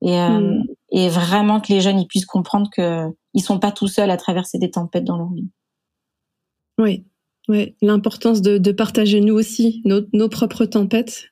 Et, 0.00 0.18
euh, 0.18 0.40
hmm. 0.40 0.64
Et 0.92 1.08
vraiment 1.08 1.60
que 1.60 1.72
les 1.72 1.80
jeunes 1.80 1.98
ils 1.98 2.06
puissent 2.06 2.26
comprendre 2.26 2.70
que 2.70 3.06
ils 3.34 3.42
sont 3.42 3.58
pas 3.58 3.72
tout 3.72 3.88
seuls 3.88 4.10
à 4.10 4.16
traverser 4.16 4.58
des 4.58 4.70
tempêtes 4.70 5.04
dans 5.04 5.16
leur 5.16 5.32
vie. 5.32 5.48
Oui, 6.78 7.04
oui, 7.48 7.74
l'importance 7.82 8.42
de, 8.42 8.58
de, 8.58 8.72
partager 8.72 9.20
nous 9.20 9.34
aussi 9.34 9.82
nos, 9.84 10.02
nos 10.12 10.28
propres 10.28 10.66
tempêtes 10.66 11.30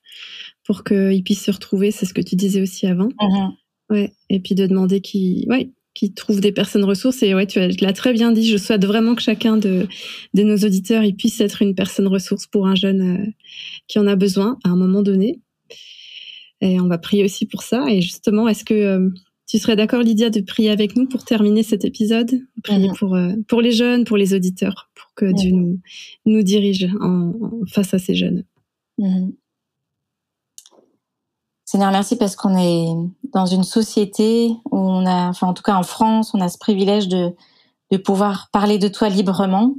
pour 0.65 0.83
qu'ils 0.83 1.23
puissent 1.23 1.45
se 1.45 1.51
retrouver. 1.51 1.91
C'est 1.91 2.07
ce 2.07 2.15
que 2.15 2.21
tu 2.21 2.37
disais 2.37 2.61
aussi 2.61 2.87
avant. 2.87 3.09
Mm-hmm. 3.09 3.51
Ouais, 3.91 4.13
et 4.29 4.41
puis 4.41 4.55
de 4.55 4.67
demander 4.67 5.01
qui, 5.01 5.47
ouais, 5.49 5.71
qui 5.95 6.13
trouvent 6.13 6.41
des 6.41 6.53
personnes 6.53 6.85
ressources. 6.85 7.23
Et 7.23 7.35
ouais, 7.35 7.47
tu 7.47 7.61
l'as 7.61 7.93
très 7.93 8.13
bien 8.13 8.33
dit. 8.33 8.49
Je 8.49 8.57
souhaite 8.57 8.85
vraiment 8.85 9.15
que 9.15 9.23
chacun 9.23 9.57
de, 9.57 9.87
de 10.35 10.43
nos 10.43 10.57
auditeurs 10.57 11.05
il 11.05 11.15
puisse 11.15 11.41
être 11.41 11.63
une 11.63 11.75
personne 11.75 12.07
ressource 12.07 12.47
pour 12.47 12.67
un 12.67 12.75
jeune 12.75 13.03
euh, 13.03 13.31
qui 13.89 13.99
en 13.99 14.07
a 14.07 14.17
besoin 14.17 14.59
à 14.65 14.71
un 14.71 14.77
moment 14.77 15.03
donné. 15.03 15.41
Et 16.61 16.79
on 16.81 16.89
va 16.89 16.99
prier 16.99 17.25
aussi 17.25 17.47
pour 17.47 17.63
ça. 17.63 17.87
Et 17.89 18.01
justement, 18.03 18.47
est-ce 18.49 18.65
que 18.65 18.75
euh, 18.75 19.09
tu 19.51 19.59
serais 19.59 19.75
d'accord, 19.75 20.03
Lydia, 20.03 20.31
de 20.31 20.41
prier 20.43 20.71
avec 20.71 20.95
nous 20.95 21.09
pour 21.09 21.25
terminer 21.25 21.65
cet 21.65 21.85
épisode? 21.85 22.31
Prier 22.63 22.89
mhm. 22.89 22.95
pour, 22.95 23.17
euh, 23.17 23.33
pour 23.49 23.61
les 23.61 23.73
jeunes, 23.73 24.05
pour 24.05 24.17
les 24.17 24.33
auditeurs, 24.33 24.91
pour 24.95 25.13
que 25.17 25.25
Dieu 25.33 25.51
nous, 25.51 25.81
nous 26.25 26.45
dirige 26.45 26.89
en, 27.01 27.33
face 27.67 27.93
à 27.93 27.99
ces 27.99 28.15
jeunes. 28.15 28.45
Mhm. 28.99 29.33
Seigneur, 31.65 31.91
merci 31.91 32.15
parce 32.15 32.37
qu'on 32.37 32.57
est 32.57 32.87
dans 33.33 33.47
une 33.47 33.65
société 33.65 34.51
où 34.71 34.79
on 34.79 35.05
a, 35.05 35.29
enfin 35.29 35.49
en 35.49 35.55
tout 35.55 35.65
cas 35.65 35.75
en 35.75 35.83
France, 35.83 36.33
on 36.33 36.41
a 36.41 36.49
ce 36.49 36.59
privilège 36.59 37.09
de, 37.09 37.35
de 37.91 37.97
pouvoir 37.97 38.51
parler 38.53 38.79
de 38.79 38.87
toi 38.87 39.09
librement 39.09 39.75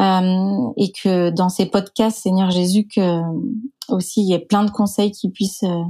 euh, 0.00 0.72
et 0.76 0.90
que 0.90 1.30
dans 1.30 1.48
ces 1.48 1.66
podcasts, 1.66 2.18
Seigneur 2.18 2.50
Jésus, 2.50 2.88
que 2.88 3.20
aussi 3.88 4.22
il 4.22 4.30
y 4.30 4.34
ait 4.34 4.40
plein 4.40 4.64
de 4.64 4.70
conseils 4.72 5.12
qui 5.12 5.30
puissent 5.30 5.62
euh, 5.62 5.82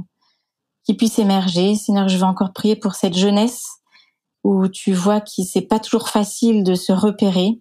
qui 0.83 0.93
puissent 0.95 1.19
émerger. 1.19 1.75
Seigneur, 1.75 2.07
je 2.07 2.17
veux 2.17 2.23
encore 2.23 2.53
prier 2.53 2.75
pour 2.75 2.95
cette 2.95 3.15
jeunesse 3.15 3.65
où 4.43 4.67
tu 4.67 4.93
vois 4.93 5.21
qu'il 5.21 5.45
c'est 5.45 5.61
pas 5.61 5.79
toujours 5.79 6.09
facile 6.09 6.63
de 6.63 6.75
se 6.75 6.91
repérer. 6.91 7.59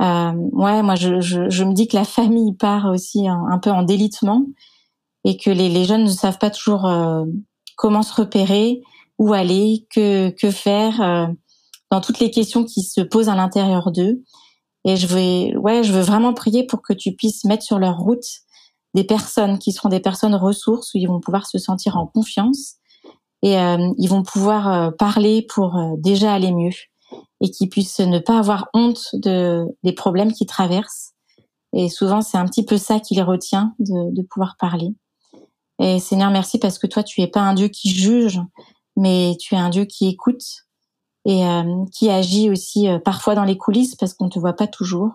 Euh, 0.00 0.32
ouais, 0.52 0.82
moi 0.82 0.94
je, 0.94 1.20
je, 1.20 1.48
je, 1.48 1.64
me 1.64 1.72
dis 1.72 1.88
que 1.88 1.96
la 1.96 2.04
famille 2.04 2.54
part 2.54 2.86
aussi 2.86 3.26
un, 3.28 3.58
peu 3.58 3.70
en 3.70 3.82
délitement 3.82 4.44
et 5.24 5.38
que 5.38 5.50
les, 5.50 5.70
les, 5.70 5.84
jeunes 5.84 6.04
ne 6.04 6.10
savent 6.10 6.38
pas 6.38 6.50
toujours 6.50 6.84
euh, 6.84 7.24
comment 7.76 8.02
se 8.02 8.14
repérer, 8.14 8.82
où 9.18 9.32
aller, 9.32 9.86
que, 9.90 10.30
que 10.30 10.50
faire, 10.50 11.00
euh, 11.00 11.26
dans 11.90 12.00
toutes 12.00 12.18
les 12.18 12.30
questions 12.30 12.64
qui 12.64 12.82
se 12.82 13.00
posent 13.00 13.28
à 13.28 13.34
l'intérieur 13.34 13.90
d'eux. 13.90 14.22
Et 14.84 14.96
je 14.96 15.06
vais, 15.06 15.56
ouais, 15.56 15.82
je 15.82 15.92
veux 15.92 16.02
vraiment 16.02 16.34
prier 16.34 16.64
pour 16.64 16.82
que 16.82 16.92
tu 16.92 17.12
puisses 17.12 17.44
mettre 17.44 17.64
sur 17.64 17.78
leur 17.78 17.98
route 17.98 18.24
des 18.96 19.04
personnes 19.04 19.58
qui 19.58 19.70
seront 19.70 19.88
des 19.88 20.00
personnes 20.00 20.34
ressources 20.34 20.92
où 20.92 20.98
ils 20.98 21.06
vont 21.06 21.20
pouvoir 21.20 21.46
se 21.46 21.58
sentir 21.58 21.96
en 21.96 22.06
confiance 22.06 22.74
et 23.42 23.58
euh, 23.58 23.92
ils 23.98 24.08
vont 24.08 24.24
pouvoir 24.24 24.92
parler 24.96 25.46
pour 25.48 25.78
déjà 25.98 26.32
aller 26.32 26.50
mieux 26.50 26.72
et 27.40 27.50
qu'ils 27.50 27.68
puissent 27.68 28.00
ne 28.00 28.18
pas 28.18 28.38
avoir 28.38 28.68
honte 28.74 29.10
de 29.12 29.64
des 29.84 29.92
problèmes 29.92 30.32
qu'ils 30.32 30.48
traversent. 30.48 31.12
Et 31.72 31.88
souvent, 31.88 32.22
c'est 32.22 32.38
un 32.38 32.46
petit 32.46 32.64
peu 32.64 32.78
ça 32.78 32.98
qui 32.98 33.14
les 33.14 33.22
retient 33.22 33.74
de, 33.78 34.14
de 34.14 34.22
pouvoir 34.22 34.56
parler. 34.58 34.94
Et 35.78 36.00
Seigneur, 36.00 36.30
merci 36.30 36.58
parce 36.58 36.78
que 36.78 36.86
toi, 36.86 37.02
tu 37.02 37.20
es 37.20 37.26
pas 37.26 37.40
un 37.40 37.54
Dieu 37.54 37.68
qui 37.68 37.90
juge, 37.90 38.40
mais 38.96 39.36
tu 39.38 39.54
es 39.54 39.58
un 39.58 39.68
Dieu 39.68 39.84
qui 39.84 40.08
écoute 40.08 40.66
et 41.26 41.44
euh, 41.44 41.84
qui 41.92 42.08
agit 42.08 42.48
aussi 42.50 42.88
euh, 42.88 42.98
parfois 42.98 43.34
dans 43.34 43.44
les 43.44 43.58
coulisses 43.58 43.96
parce 43.96 44.14
qu'on 44.14 44.28
te 44.28 44.38
voit 44.38 44.54
pas 44.54 44.68
toujours. 44.68 45.10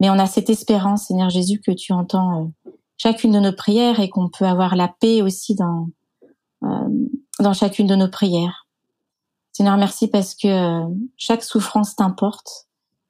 Mais 0.00 0.08
on 0.08 0.18
a 0.18 0.26
cette 0.26 0.50
espérance, 0.50 1.08
Seigneur 1.08 1.30
Jésus, 1.30 1.60
que 1.60 1.72
tu 1.72 1.92
entends 1.92 2.52
euh, 2.66 2.70
chacune 3.02 3.32
de 3.32 3.40
nos 3.40 3.52
prières 3.52 3.98
et 3.98 4.08
qu'on 4.08 4.28
peut 4.28 4.44
avoir 4.44 4.76
la 4.76 4.88
paix 4.88 5.22
aussi 5.22 5.56
dans 5.56 5.88
euh, 6.62 6.88
dans 7.40 7.52
chacune 7.52 7.88
de 7.88 7.96
nos 7.96 8.08
prières. 8.08 8.68
Seigneur, 9.50 9.76
merci 9.76 10.06
parce 10.06 10.36
que 10.36 10.46
euh, 10.46 10.88
chaque 11.16 11.42
souffrance 11.42 11.96
t'importe 11.96 12.68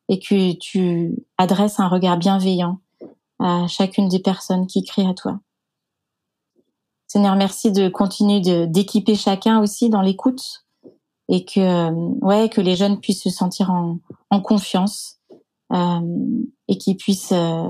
et 0.08 0.18
que 0.18 0.52
tu 0.52 1.14
adresses 1.36 1.78
un 1.78 1.88
regard 1.88 2.16
bienveillant 2.16 2.80
à 3.38 3.66
chacune 3.68 4.08
des 4.08 4.20
personnes 4.20 4.66
qui 4.66 4.82
crient 4.82 5.08
à 5.08 5.14
toi. 5.14 5.40
Seigneur, 7.06 7.36
merci 7.36 7.70
de 7.70 7.90
continuer 7.90 8.40
d'équiper 8.66 9.14
chacun 9.14 9.60
aussi 9.60 9.90
dans 9.90 10.00
l'écoute 10.00 10.64
et 11.28 11.44
que 11.44 11.60
euh, 11.60 11.90
ouais 12.22 12.48
que 12.48 12.62
les 12.62 12.76
jeunes 12.76 12.98
puissent 12.98 13.24
se 13.24 13.30
sentir 13.30 13.70
en, 13.70 13.98
en 14.30 14.40
confiance 14.40 15.18
euh, 15.74 16.00
et 16.68 16.78
qu'ils 16.78 16.96
puissent 16.96 17.32
euh, 17.32 17.68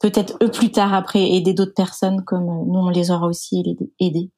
peut-être 0.00 0.36
eux 0.42 0.50
plus 0.50 0.70
tard 0.70 0.94
après 0.94 1.30
aider 1.30 1.54
d'autres 1.54 1.74
personnes 1.74 2.24
comme 2.24 2.44
nous 2.44 2.78
on 2.78 2.90
les 2.90 3.10
aura 3.10 3.26
aussi 3.26 3.62
aidés. 4.00 4.30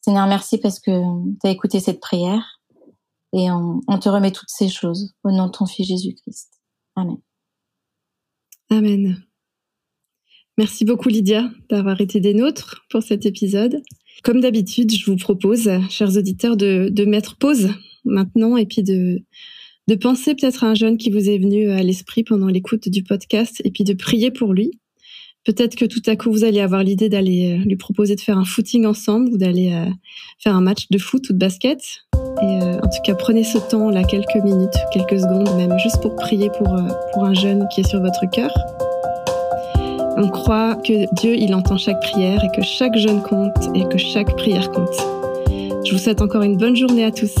Seigneur, 0.00 0.26
merci 0.26 0.58
parce 0.58 0.80
que 0.80 0.90
tu 1.40 1.46
as 1.46 1.50
écouté 1.50 1.80
cette 1.80 2.00
prière 2.00 2.60
et 3.32 3.50
on, 3.50 3.80
on 3.88 3.98
te 3.98 4.08
remet 4.08 4.32
toutes 4.32 4.50
ces 4.50 4.68
choses 4.68 5.14
au 5.24 5.30
nom 5.30 5.46
de 5.46 5.52
ton 5.52 5.66
Fils 5.66 5.88
Jésus-Christ. 5.88 6.50
Amen. 6.96 7.16
Amen. 8.70 9.24
Merci 10.56 10.84
beaucoup 10.84 11.08
Lydia 11.08 11.50
d'avoir 11.68 12.00
été 12.00 12.20
des 12.20 12.34
nôtres 12.34 12.84
pour 12.90 13.02
cet 13.02 13.26
épisode. 13.26 13.82
Comme 14.22 14.40
d'habitude, 14.40 14.92
je 14.92 15.10
vous 15.10 15.16
propose, 15.16 15.68
chers 15.90 16.16
auditeurs, 16.16 16.56
de, 16.56 16.88
de 16.92 17.04
mettre 17.04 17.36
pause 17.36 17.70
maintenant 18.04 18.56
et 18.56 18.66
puis 18.66 18.82
de, 18.82 19.24
de 19.88 19.94
penser 19.94 20.34
peut-être 20.34 20.64
à 20.64 20.68
un 20.68 20.74
jeune 20.74 20.96
qui 20.96 21.10
vous 21.10 21.28
est 21.28 21.38
venu 21.38 21.70
à 21.70 21.82
l'esprit 21.82 22.24
pendant 22.24 22.46
l'écoute 22.46 22.88
du 22.88 23.02
podcast 23.02 23.60
et 23.64 23.70
puis 23.70 23.84
de 23.84 23.92
prier 23.92 24.30
pour 24.30 24.52
lui. 24.52 24.72
Peut-être 25.44 25.76
que 25.76 25.84
tout 25.84 26.00
à 26.06 26.16
coup, 26.16 26.32
vous 26.32 26.44
allez 26.44 26.60
avoir 26.60 26.82
l'idée 26.82 27.10
d'aller 27.10 27.58
euh, 27.58 27.64
lui 27.64 27.76
proposer 27.76 28.16
de 28.16 28.20
faire 28.20 28.38
un 28.38 28.46
footing 28.46 28.86
ensemble 28.86 29.28
ou 29.30 29.36
d'aller 29.36 29.74
euh, 29.74 29.90
faire 30.38 30.56
un 30.56 30.62
match 30.62 30.88
de 30.90 30.96
foot 30.96 31.28
ou 31.28 31.34
de 31.34 31.38
basket. 31.38 31.80
Et 32.40 32.46
euh, 32.46 32.78
en 32.78 32.88
tout 32.88 33.02
cas, 33.04 33.14
prenez 33.14 33.44
ce 33.44 33.58
temps, 33.58 33.90
là, 33.90 34.04
quelques 34.04 34.42
minutes, 34.42 34.74
quelques 34.90 35.20
secondes 35.20 35.54
même, 35.56 35.78
juste 35.78 36.00
pour 36.00 36.16
prier 36.16 36.48
pour, 36.56 36.74
pour 37.12 37.24
un 37.24 37.34
jeune 37.34 37.68
qui 37.74 37.82
est 37.82 37.88
sur 37.88 38.00
votre 38.00 38.24
cœur. 38.30 38.50
On 40.16 40.28
croit 40.28 40.76
que 40.76 41.14
Dieu, 41.16 41.34
il 41.36 41.54
entend 41.54 41.76
chaque 41.76 42.00
prière 42.00 42.42
et 42.42 42.56
que 42.56 42.62
chaque 42.62 42.96
jeune 42.96 43.22
compte 43.22 43.68
et 43.74 43.86
que 43.86 43.98
chaque 43.98 44.34
prière 44.36 44.70
compte. 44.70 44.96
Je 45.84 45.92
vous 45.92 45.98
souhaite 45.98 46.22
encore 46.22 46.42
une 46.42 46.56
bonne 46.56 46.76
journée 46.76 47.04
à 47.04 47.10
tous. 47.10 47.34